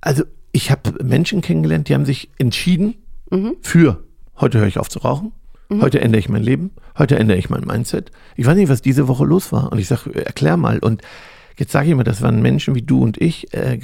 Also 0.00 0.24
ich 0.50 0.70
habe 0.70 1.04
Menschen 1.04 1.40
kennengelernt, 1.40 1.88
die 1.88 1.94
haben 1.94 2.04
sich 2.04 2.30
entschieden 2.38 2.94
mhm. 3.30 3.56
für, 3.62 4.02
heute 4.40 4.58
höre 4.58 4.66
ich 4.66 4.78
auf 4.78 4.88
zu 4.88 4.98
rauchen, 4.98 5.32
Mhm. 5.72 5.82
Heute 5.82 6.00
ändere 6.00 6.18
ich 6.18 6.28
mein 6.28 6.42
Leben, 6.42 6.70
heute 6.98 7.18
ändere 7.18 7.38
ich 7.38 7.50
mein 7.50 7.64
Mindset. 7.64 8.10
Ich 8.36 8.46
weiß 8.46 8.56
nicht, 8.56 8.68
was 8.68 8.82
diese 8.82 9.08
Woche 9.08 9.24
los 9.24 9.52
war. 9.52 9.72
Und 9.72 9.78
ich 9.78 9.88
sage, 9.88 10.14
erklär 10.14 10.56
mal. 10.56 10.78
Und 10.78 11.02
jetzt 11.56 11.72
sage 11.72 11.90
ich 11.90 11.96
mir, 11.96 12.04
das 12.04 12.22
waren 12.22 12.42
Menschen 12.42 12.74
wie 12.74 12.82
du 12.82 13.02
und 13.02 13.20
ich, 13.20 13.52
äh, 13.54 13.78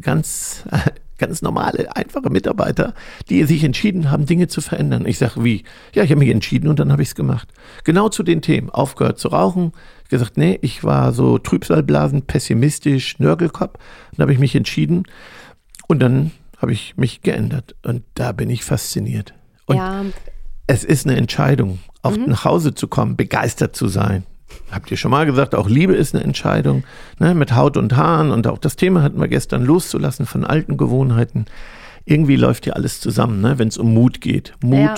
ganz, 0.00 0.64
äh, 0.70 0.78
ganz 1.18 1.42
normale, 1.42 1.94
einfache 1.94 2.30
Mitarbeiter, 2.30 2.94
die 3.28 3.44
sich 3.44 3.62
entschieden 3.62 4.10
haben, 4.10 4.26
Dinge 4.26 4.48
zu 4.48 4.60
verändern. 4.60 5.06
Ich 5.06 5.18
sage, 5.18 5.44
wie? 5.44 5.62
Ja, 5.94 6.02
ich 6.02 6.10
habe 6.10 6.18
mich 6.18 6.30
entschieden 6.30 6.68
und 6.68 6.80
dann 6.80 6.90
habe 6.90 7.02
ich 7.02 7.08
es 7.08 7.14
gemacht. 7.14 7.48
Genau 7.84 8.08
zu 8.08 8.24
den 8.24 8.42
Themen. 8.42 8.70
Aufgehört 8.70 9.18
zu 9.18 9.28
rauchen. 9.28 9.72
Gesagt, 10.08 10.36
nee, 10.36 10.58
ich 10.62 10.82
war 10.82 11.12
so 11.12 11.38
Trübsalblasen, 11.38 12.22
pessimistisch, 12.22 13.20
Nörgelkopf. 13.20 13.78
Dann 14.16 14.22
habe 14.22 14.32
ich 14.32 14.40
mich 14.40 14.56
entschieden 14.56 15.04
und 15.86 16.00
dann 16.00 16.32
habe 16.58 16.72
ich 16.72 16.96
mich 16.96 17.22
geändert. 17.22 17.76
Und 17.84 18.02
da 18.14 18.32
bin 18.32 18.50
ich 18.50 18.64
fasziniert. 18.64 19.32
Und 19.66 19.76
ja, 19.76 20.04
es 20.66 20.84
ist 20.84 21.06
eine 21.06 21.16
Entscheidung, 21.16 21.78
auch 22.02 22.16
mhm. 22.16 22.26
nach 22.26 22.44
Hause 22.44 22.74
zu 22.74 22.88
kommen, 22.88 23.16
begeistert 23.16 23.76
zu 23.76 23.88
sein. 23.88 24.24
Habt 24.70 24.90
ihr 24.90 24.96
schon 24.96 25.10
mal 25.10 25.26
gesagt, 25.26 25.54
auch 25.54 25.68
Liebe 25.68 25.94
ist 25.94 26.14
eine 26.14 26.24
Entscheidung, 26.24 26.84
ne, 27.18 27.34
mit 27.34 27.54
Haut 27.54 27.76
und 27.76 27.96
Haaren 27.96 28.30
und 28.30 28.46
auch 28.46 28.58
das 28.58 28.76
Thema 28.76 29.02
hatten 29.02 29.20
wir 29.20 29.28
gestern, 29.28 29.64
loszulassen 29.64 30.26
von 30.26 30.44
alten 30.44 30.76
Gewohnheiten. 30.76 31.46
Irgendwie 32.04 32.36
läuft 32.36 32.66
ja 32.66 32.72
alles 32.72 33.00
zusammen, 33.00 33.40
ne, 33.40 33.58
wenn 33.58 33.68
es 33.68 33.78
um 33.78 33.92
Mut 33.92 34.20
geht. 34.20 34.54
Mut, 34.62 34.78
ja. 34.78 34.96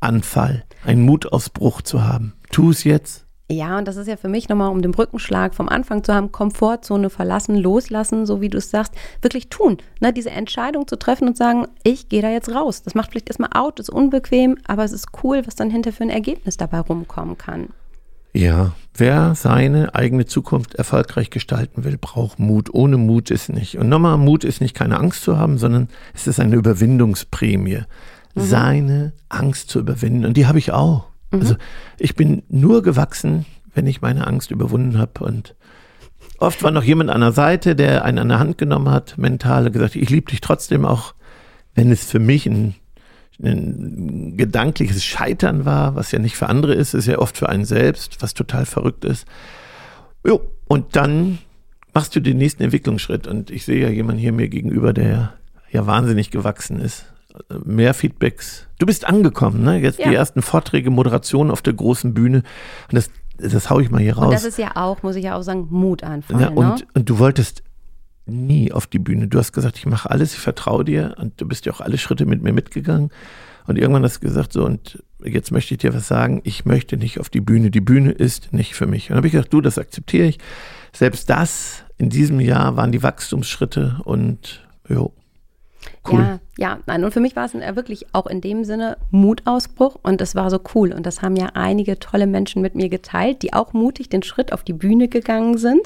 Anfall, 0.00 0.64
einen 0.84 1.02
Mutausbruch 1.02 1.82
zu 1.82 2.04
haben. 2.04 2.34
Tu 2.50 2.70
es 2.70 2.84
jetzt, 2.84 3.26
ja, 3.52 3.76
und 3.76 3.86
das 3.86 3.96
ist 3.96 4.06
ja 4.06 4.16
für 4.16 4.28
mich 4.28 4.48
nochmal, 4.48 4.70
um 4.70 4.80
den 4.80 4.92
Brückenschlag 4.92 5.54
vom 5.54 5.68
Anfang 5.68 6.02
zu 6.02 6.14
haben, 6.14 6.32
Komfortzone 6.32 7.10
verlassen, 7.10 7.56
loslassen, 7.56 8.24
so 8.24 8.40
wie 8.40 8.48
du 8.48 8.58
es 8.58 8.70
sagst, 8.70 8.94
wirklich 9.20 9.48
tun. 9.48 9.76
Ne, 10.00 10.12
diese 10.12 10.30
Entscheidung 10.30 10.88
zu 10.88 10.96
treffen 10.96 11.28
und 11.28 11.36
sagen, 11.36 11.66
ich 11.82 12.08
gehe 12.08 12.22
da 12.22 12.30
jetzt 12.30 12.54
raus. 12.54 12.82
Das 12.82 12.94
macht 12.94 13.10
vielleicht 13.10 13.28
erstmal 13.28 13.50
out, 13.52 13.78
ist 13.78 13.90
unbequem, 13.90 14.56
aber 14.66 14.84
es 14.84 14.92
ist 14.92 15.08
cool, 15.22 15.42
was 15.46 15.54
dann 15.54 15.70
hinter 15.70 15.92
für 15.92 16.04
ein 16.04 16.10
Ergebnis 16.10 16.56
dabei 16.56 16.80
rumkommen 16.80 17.36
kann. 17.36 17.68
Ja, 18.32 18.72
wer 18.94 19.34
seine 19.34 19.94
eigene 19.94 20.26
Zukunft 20.26 20.74
erfolgreich 20.74 21.30
gestalten 21.30 21.84
will, 21.84 21.98
braucht 21.98 22.38
Mut. 22.38 22.72
Ohne 22.72 22.96
Mut 22.96 23.30
ist 23.30 23.50
nicht. 23.50 23.76
Und 23.76 23.88
nochmal, 23.88 24.16
Mut 24.16 24.44
ist 24.44 24.60
nicht 24.60 24.74
keine 24.74 24.98
Angst 24.98 25.22
zu 25.22 25.36
haben, 25.36 25.58
sondern 25.58 25.88
es 26.14 26.26
ist 26.26 26.40
eine 26.40 26.56
Überwindungsprämie. 26.56 27.82
Mhm. 28.34 28.40
Seine 28.40 29.12
Angst 29.28 29.68
zu 29.68 29.80
überwinden. 29.80 30.24
Und 30.24 30.36
die 30.36 30.46
habe 30.46 30.58
ich 30.58 30.72
auch. 30.72 31.08
Mhm. 31.30 31.40
Also 31.40 31.56
ich 31.98 32.14
bin 32.14 32.42
nur 32.48 32.82
gewachsen, 32.82 33.44
wenn 33.74 33.86
ich 33.86 34.00
meine 34.00 34.26
Angst 34.26 34.50
überwunden 34.50 34.98
habe. 34.98 35.24
Und 35.24 35.54
oft 36.38 36.62
war 36.62 36.70
noch 36.70 36.84
jemand 36.84 37.10
an 37.10 37.20
der 37.20 37.32
Seite, 37.32 37.76
der 37.76 38.04
einen 38.04 38.18
an 38.18 38.28
der 38.28 38.38
Hand 38.38 38.56
genommen 38.58 38.90
hat, 38.90 39.18
mental 39.18 39.70
gesagt, 39.70 39.96
ich 39.96 40.10
liebe 40.10 40.30
dich 40.30 40.40
trotzdem 40.40 40.84
auch, 40.84 41.14
wenn 41.74 41.90
es 41.90 42.04
für 42.04 42.18
mich 42.18 42.46
ein, 42.46 42.74
ein 43.42 44.36
gedankliches 44.36 45.04
Scheitern 45.04 45.64
war, 45.64 45.94
was 45.94 46.12
ja 46.12 46.18
nicht 46.18 46.36
für 46.36 46.48
andere 46.48 46.74
ist, 46.74 46.94
ist 46.94 47.06
ja 47.06 47.18
oft 47.18 47.36
für 47.36 47.48
einen 47.48 47.64
selbst, 47.64 48.22
was 48.22 48.34
total 48.34 48.66
verrückt 48.66 49.04
ist. 49.04 49.26
Jo, 50.24 50.40
und 50.68 50.96
dann 50.96 51.38
machst 51.92 52.14
du 52.14 52.20
den 52.20 52.38
nächsten 52.38 52.62
Entwicklungsschritt. 52.62 53.26
Und 53.26 53.50
ich 53.50 53.64
sehe 53.64 53.82
ja 53.82 53.88
jemanden 53.88 54.20
hier 54.20 54.32
mir 54.32 54.48
gegenüber, 54.48 54.92
der 54.92 55.34
ja 55.70 55.86
wahnsinnig 55.86 56.30
gewachsen 56.30 56.80
ist 56.80 57.12
mehr 57.64 57.94
Feedbacks. 57.94 58.66
Du 58.78 58.86
bist 58.86 59.06
angekommen, 59.06 59.62
ne? 59.62 59.78
Jetzt 59.78 59.98
ja. 59.98 60.08
die 60.08 60.14
ersten 60.14 60.42
Vorträge, 60.42 60.90
Moderationen 60.90 61.50
auf 61.50 61.62
der 61.62 61.72
großen 61.72 62.14
Bühne. 62.14 62.42
Und 62.90 62.94
das, 62.94 63.10
das 63.38 63.70
hau 63.70 63.80
ich 63.80 63.90
mal 63.90 64.00
hier 64.00 64.16
raus. 64.16 64.26
Und 64.26 64.34
das 64.34 64.44
ist 64.44 64.58
ja 64.58 64.72
auch, 64.76 65.02
muss 65.02 65.16
ich 65.16 65.24
ja 65.24 65.36
auch 65.36 65.42
sagen, 65.42 65.66
Mut 65.70 66.02
anfangen. 66.02 66.40
Ja, 66.40 66.48
und, 66.48 66.66
ne? 66.66 66.86
und 66.94 67.08
du 67.08 67.18
wolltest 67.18 67.62
nie 68.26 68.72
auf 68.72 68.86
die 68.86 68.98
Bühne. 68.98 69.28
Du 69.28 69.38
hast 69.38 69.52
gesagt, 69.52 69.78
ich 69.78 69.86
mache 69.86 70.10
alles, 70.10 70.34
ich 70.34 70.40
vertraue 70.40 70.84
dir 70.84 71.16
und 71.18 71.40
du 71.40 71.46
bist 71.46 71.66
ja 71.66 71.72
auch 71.72 71.80
alle 71.80 71.98
Schritte 71.98 72.26
mit 72.26 72.42
mir 72.42 72.52
mitgegangen. 72.52 73.10
Und 73.66 73.78
irgendwann 73.78 74.02
hast 74.04 74.16
du 74.16 74.26
gesagt, 74.26 74.52
so, 74.52 74.64
und 74.64 75.02
jetzt 75.24 75.52
möchte 75.52 75.74
ich 75.74 75.78
dir 75.78 75.94
was 75.94 76.08
sagen, 76.08 76.40
ich 76.44 76.64
möchte 76.64 76.96
nicht 76.96 77.20
auf 77.20 77.30
die 77.30 77.40
Bühne. 77.40 77.70
Die 77.70 77.80
Bühne 77.80 78.10
ist 78.10 78.52
nicht 78.52 78.74
für 78.74 78.86
mich. 78.86 79.04
Und 79.04 79.10
dann 79.10 79.16
habe 79.18 79.28
ich 79.28 79.32
gedacht, 79.32 79.52
du, 79.52 79.60
das 79.60 79.78
akzeptiere 79.78 80.26
ich. 80.26 80.38
Selbst 80.92 81.30
das 81.30 81.84
in 81.96 82.10
diesem 82.10 82.40
Jahr 82.40 82.76
waren 82.76 82.92
die 82.92 83.02
Wachstumsschritte 83.02 84.00
und 84.04 84.66
jo, 84.88 85.14
Cool. 86.08 86.18
Ja, 86.18 86.38
ja, 86.58 86.78
nein, 86.86 87.04
und 87.04 87.12
für 87.12 87.20
mich 87.20 87.36
war 87.36 87.44
es 87.44 87.54
ein, 87.54 87.76
wirklich 87.76 88.06
auch 88.12 88.26
in 88.26 88.40
dem 88.40 88.64
Sinne 88.64 88.96
Mutausbruch 89.10 89.96
und 90.02 90.20
es 90.20 90.34
war 90.34 90.50
so 90.50 90.60
cool. 90.74 90.92
Und 90.92 91.06
das 91.06 91.22
haben 91.22 91.36
ja 91.36 91.50
einige 91.54 91.98
tolle 91.98 92.26
Menschen 92.26 92.60
mit 92.60 92.74
mir 92.74 92.88
geteilt, 92.88 93.42
die 93.42 93.52
auch 93.52 93.72
mutig 93.72 94.08
den 94.08 94.24
Schritt 94.24 94.52
auf 94.52 94.64
die 94.64 94.72
Bühne 94.72 95.06
gegangen 95.06 95.58
sind 95.58 95.80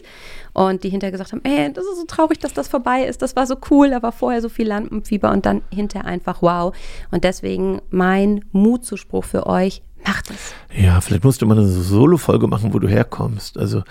und 0.54 0.84
die 0.84 0.88
hinterher 0.88 1.12
gesagt 1.12 1.32
haben, 1.32 1.42
ey, 1.44 1.70
das 1.70 1.84
ist 1.84 1.98
so 1.98 2.06
traurig, 2.06 2.38
dass 2.38 2.54
das 2.54 2.68
vorbei 2.68 3.04
ist, 3.04 3.20
das 3.20 3.36
war 3.36 3.46
so 3.46 3.56
cool, 3.70 3.90
da 3.90 4.02
war 4.02 4.12
vorher 4.12 4.40
so 4.40 4.48
viel 4.48 4.66
Lampenfieber 4.66 5.30
und 5.30 5.44
dann 5.44 5.62
hinterher 5.70 6.06
einfach 6.06 6.40
wow. 6.40 6.74
Und 7.10 7.24
deswegen 7.24 7.82
mein 7.90 8.44
Mutzuspruch 8.52 9.24
für 9.24 9.46
euch, 9.46 9.82
macht 10.06 10.30
es. 10.30 10.54
Ja, 10.74 11.00
vielleicht 11.00 11.24
musst 11.24 11.42
du 11.42 11.46
mal 11.46 11.58
eine 11.58 11.66
Solo-Folge 11.66 12.46
machen, 12.46 12.72
wo 12.72 12.78
du 12.78 12.88
herkommst. 12.88 13.58
Also 13.58 13.82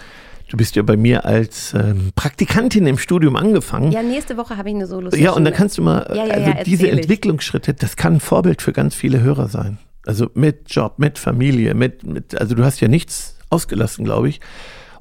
Du 0.50 0.58
bist 0.58 0.76
ja 0.76 0.84
bei 0.84 0.96
mir 0.96 1.26
als 1.26 1.74
ähm, 1.74 2.12
Praktikantin 2.16 2.86
im 2.86 2.98
Studium 2.98 3.36
angefangen. 3.36 3.92
Ja, 3.92 4.04
nächste 4.04 4.38
Woche 4.38 4.58
habe 4.58 4.70
ich 4.70 4.76
eine 4.76 4.86
solo 4.86 5.10
Ja, 5.16 5.32
und 5.32 5.44
dann 5.44 5.54
kannst 5.54 5.78
du 5.78 5.82
mal, 5.82 6.06
ja, 6.10 6.26
ja, 6.26 6.34
also 6.34 6.52
ja, 6.52 6.64
diese 6.64 6.90
Entwicklungsschritte, 6.90 7.74
das 7.74 7.96
kann 7.96 8.16
ein 8.16 8.20
Vorbild 8.20 8.62
für 8.62 8.72
ganz 8.72 8.94
viele 8.94 9.22
Hörer 9.22 9.48
sein. 9.48 9.80
Also 10.06 10.30
mit 10.36 10.72
Job, 10.72 11.00
mit 11.00 11.18
Familie, 11.18 11.74
mit, 11.74 12.04
mit 12.04 12.40
also 12.40 12.54
du 12.54 12.64
hast 12.64 12.80
ja 12.80 12.88
nichts 12.88 13.38
ausgelassen, 13.50 14.06
glaube 14.06 14.30
ich, 14.30 14.40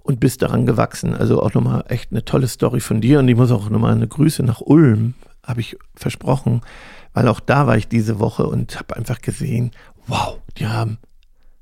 und 0.03 0.19
bist 0.19 0.41
daran 0.41 0.65
gewachsen. 0.65 1.15
Also 1.15 1.43
auch 1.43 1.53
nochmal 1.53 1.85
echt 1.89 2.11
eine 2.11 2.25
tolle 2.25 2.49
Story 2.49 2.81
von 2.81 3.03
dir 3.03 3.19
und 3.19 3.29
ich 3.29 3.37
muss 3.37 3.51
auch 3.51 3.69
nochmal 3.69 3.93
eine 3.93 4.09
Grüße 4.09 4.43
nach 4.43 4.63
Ulm, 4.63 5.15
habe 5.43 5.61
ich 5.61 5.77
versprochen, 5.95 6.63
weil 7.13 7.29
auch 7.29 7.41
da 7.41 7.67
war 7.67 7.77
ich 7.77 7.87
diese 7.87 8.19
Woche 8.19 8.47
und 8.47 8.79
habe 8.79 8.97
einfach 8.97 9.21
gesehen, 9.21 9.73
wow, 10.07 10.39
die 10.57 10.67
haben 10.67 10.99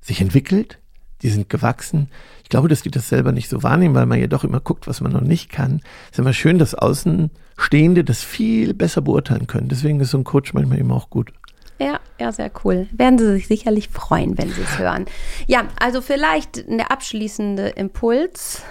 sich 0.00 0.20
entwickelt, 0.20 0.78
die 1.22 1.30
sind 1.30 1.48
gewachsen. 1.48 2.08
Ich 2.42 2.48
glaube, 2.48 2.68
dass 2.68 2.82
die 2.82 2.90
das 2.90 3.08
selber 3.08 3.32
nicht 3.32 3.48
so 3.48 3.62
wahrnehmen, 3.62 3.94
weil 3.94 4.06
man 4.06 4.20
ja 4.20 4.26
doch 4.26 4.44
immer 4.44 4.60
guckt, 4.60 4.86
was 4.86 5.00
man 5.00 5.12
noch 5.12 5.20
nicht 5.20 5.50
kann. 5.50 5.80
Es 6.06 6.12
ist 6.12 6.18
immer 6.18 6.32
schön, 6.32 6.58
dass 6.58 6.74
Außenstehende 6.74 8.04
das 8.04 8.22
viel 8.22 8.74
besser 8.74 9.00
beurteilen 9.00 9.46
können. 9.46 9.68
Deswegen 9.68 10.00
ist 10.00 10.10
so 10.10 10.18
ein 10.18 10.24
Coach 10.24 10.52
manchmal 10.52 10.78
eben 10.78 10.92
auch 10.92 11.08
gut. 11.10 11.32
Ja, 11.78 11.98
ja, 12.20 12.30
sehr 12.30 12.50
cool. 12.64 12.86
Werden 12.92 13.18
Sie 13.18 13.32
sich 13.32 13.48
sicherlich 13.48 13.88
freuen, 13.88 14.38
wenn 14.38 14.50
Sie 14.50 14.60
es 14.60 14.78
hören. 14.78 15.06
Ja, 15.46 15.64
also 15.80 16.00
vielleicht 16.00 16.68
der 16.68 16.92
abschließende 16.92 17.70
Impuls. 17.70 18.62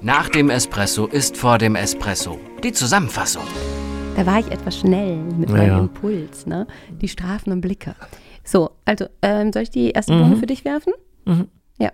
Nach 0.00 0.28
dem 0.28 0.50
Espresso 0.50 1.06
ist 1.06 1.36
vor 1.36 1.58
dem 1.58 1.74
Espresso. 1.74 2.38
Die 2.62 2.72
Zusammenfassung. 2.72 3.42
Da 4.14 4.24
war 4.24 4.38
ich 4.38 4.50
etwas 4.50 4.78
schnell 4.78 5.16
mit 5.16 5.50
meinem 5.50 5.68
ja. 5.68 5.78
Impuls, 5.78 6.46
ne? 6.46 6.66
Die 7.02 7.08
strafenden 7.08 7.60
Blicke. 7.60 7.94
So, 8.46 8.70
also 8.84 9.06
ähm, 9.22 9.52
soll 9.52 9.64
ich 9.64 9.70
die 9.70 9.90
erste 9.90 10.14
mhm. 10.14 10.20
Bohne 10.20 10.36
für 10.36 10.46
dich 10.46 10.64
werfen? 10.64 10.92
Mhm. 11.24 11.48
Ja. 11.78 11.90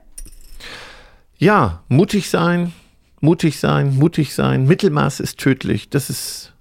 Ja, 1.39 1.83
mutig 1.89 2.29
sein, 2.31 2.73
mutig 3.21 3.59
sein, 3.59 3.97
mutig 3.97 4.35
sein. 4.35 4.67
Mittelmaß 4.67 5.21
ist 5.21 5.39
tödlich. 5.39 5.91
Das 5.91 6.11
ist, 6.11 6.55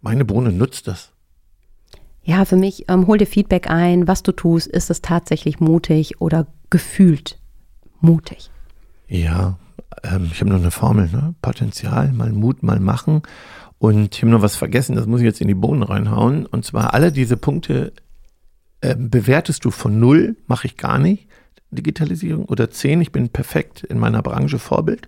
meine 0.00 0.24
Bohne 0.24 0.52
nutzt 0.52 0.86
das. 0.86 1.12
Ja, 2.22 2.44
für 2.44 2.56
mich, 2.56 2.84
ähm, 2.88 3.06
hol 3.06 3.16
dir 3.16 3.26
Feedback 3.26 3.70
ein, 3.70 4.06
was 4.06 4.22
du 4.22 4.32
tust. 4.32 4.66
Ist 4.66 4.90
es 4.90 5.00
tatsächlich 5.00 5.60
mutig 5.60 6.20
oder 6.20 6.46
gefühlt 6.68 7.38
mutig? 8.00 8.50
Ja, 9.08 9.58
ähm, 10.04 10.28
ich 10.30 10.40
habe 10.40 10.50
noch 10.50 10.60
eine 10.60 10.70
Formel, 10.70 11.08
ne? 11.10 11.34
Potenzial, 11.40 12.12
mal 12.12 12.32
Mut, 12.32 12.62
mal 12.62 12.80
machen. 12.80 13.22
Und 13.78 14.14
ich 14.14 14.22
habe 14.22 14.30
noch 14.30 14.42
was 14.42 14.56
vergessen, 14.56 14.94
das 14.94 15.06
muss 15.06 15.20
ich 15.20 15.24
jetzt 15.24 15.40
in 15.40 15.48
die 15.48 15.54
Bohnen 15.54 15.82
reinhauen. 15.82 16.44
Und 16.44 16.66
zwar 16.66 16.92
alle 16.92 17.12
diese 17.12 17.38
Punkte 17.38 17.94
äh, 18.80 18.96
bewertest 18.96 19.64
du 19.64 19.70
von 19.70 19.98
null, 19.98 20.36
mache 20.46 20.66
ich 20.66 20.76
gar 20.76 20.98
nicht, 20.98 21.28
Digitalisierung, 21.70 22.46
oder 22.46 22.70
zehn, 22.70 23.00
ich 23.00 23.12
bin 23.12 23.28
perfekt 23.28 23.84
in 23.84 23.98
meiner 23.98 24.22
Branche 24.22 24.58
Vorbild 24.58 25.06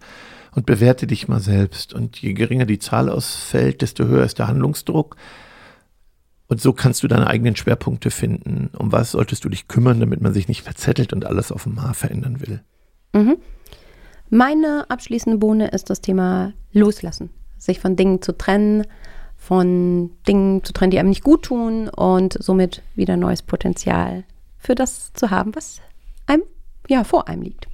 und 0.53 0.67
bewerte 0.67 1.07
dich 1.07 1.29
mal 1.29 1.41
selbst. 1.41 1.95
Und 1.95 2.19
je 2.19 2.33
geringer 2.33 2.67
die 2.67 2.79
Zahl 2.79 3.09
ausfällt, 3.09 3.83
desto 3.83 4.05
höher 4.05 4.25
ist 4.25 4.39
der 4.39 4.49
Handlungsdruck. 4.49 5.17
Und 6.49 6.61
so 6.61 6.73
kannst 6.73 7.03
du 7.03 7.09
deine 7.09 7.29
eigenen 7.29 7.55
Schwerpunkte 7.55 8.11
finden. 8.11 8.71
Um 8.77 8.91
was 8.91 9.13
solltest 9.13 9.45
du 9.45 9.49
dich 9.49 9.69
kümmern, 9.69 10.01
damit 10.01 10.21
man 10.21 10.35
sich 10.35 10.49
nicht 10.49 10.63
verzettelt 10.63 11.13
und 11.13 11.25
alles 11.25 11.53
auf 11.53 11.63
dem 11.63 11.77
Mar 11.77 11.95
verändern 11.95 12.41
will? 12.41 12.63
Mhm. 13.13 13.37
Meine 14.31 14.87
abschließende 14.89 15.39
Bohne 15.39 15.69
ist 15.69 15.91
das 15.91 16.01
Thema 16.01 16.53
Loslassen. 16.73 17.31
Sich 17.57 17.79
von 17.79 17.97
Dingen 17.97 18.21
zu 18.23 18.37
trennen, 18.37 18.85
von 19.51 20.13
Dingen 20.29 20.63
zu 20.63 20.73
trennen, 20.73 20.93
die 20.93 21.01
einem 21.01 21.09
nicht 21.09 21.25
gut 21.25 21.43
tun 21.43 21.89
und 21.89 22.41
somit 22.41 22.83
wieder 22.95 23.17
neues 23.17 23.43
Potenzial 23.43 24.23
für 24.59 24.77
das 24.77 25.13
zu 25.13 25.31
haben, 25.31 25.57
was 25.57 25.81
einem 26.29 26.45
ja 26.87 27.03
vor 27.03 27.27
einem 27.27 27.43
liegt. 27.43 27.67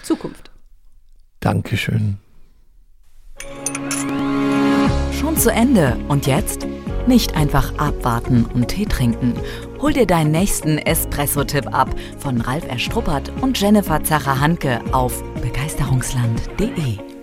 Zukunft. 0.00 0.52
Dankeschön. 1.40 2.18
Schon 5.10 5.36
zu 5.36 5.50
Ende. 5.50 5.96
Und 6.06 6.28
jetzt? 6.28 6.68
Nicht 7.08 7.36
einfach 7.36 7.76
abwarten 7.78 8.44
und 8.54 8.68
Tee 8.68 8.86
trinken. 8.86 9.34
Hol 9.80 9.92
dir 9.92 10.06
deinen 10.06 10.30
nächsten 10.30 10.78
Espresso-Tipp 10.78 11.74
ab 11.74 11.92
von 12.16 12.42
Ralf 12.42 12.64
Erstruppert 12.68 13.32
und 13.40 13.60
Jennifer 13.60 14.04
Zacher-Hanke 14.04 14.80
auf 14.92 15.20
begeisterungsland.de. 15.42 17.13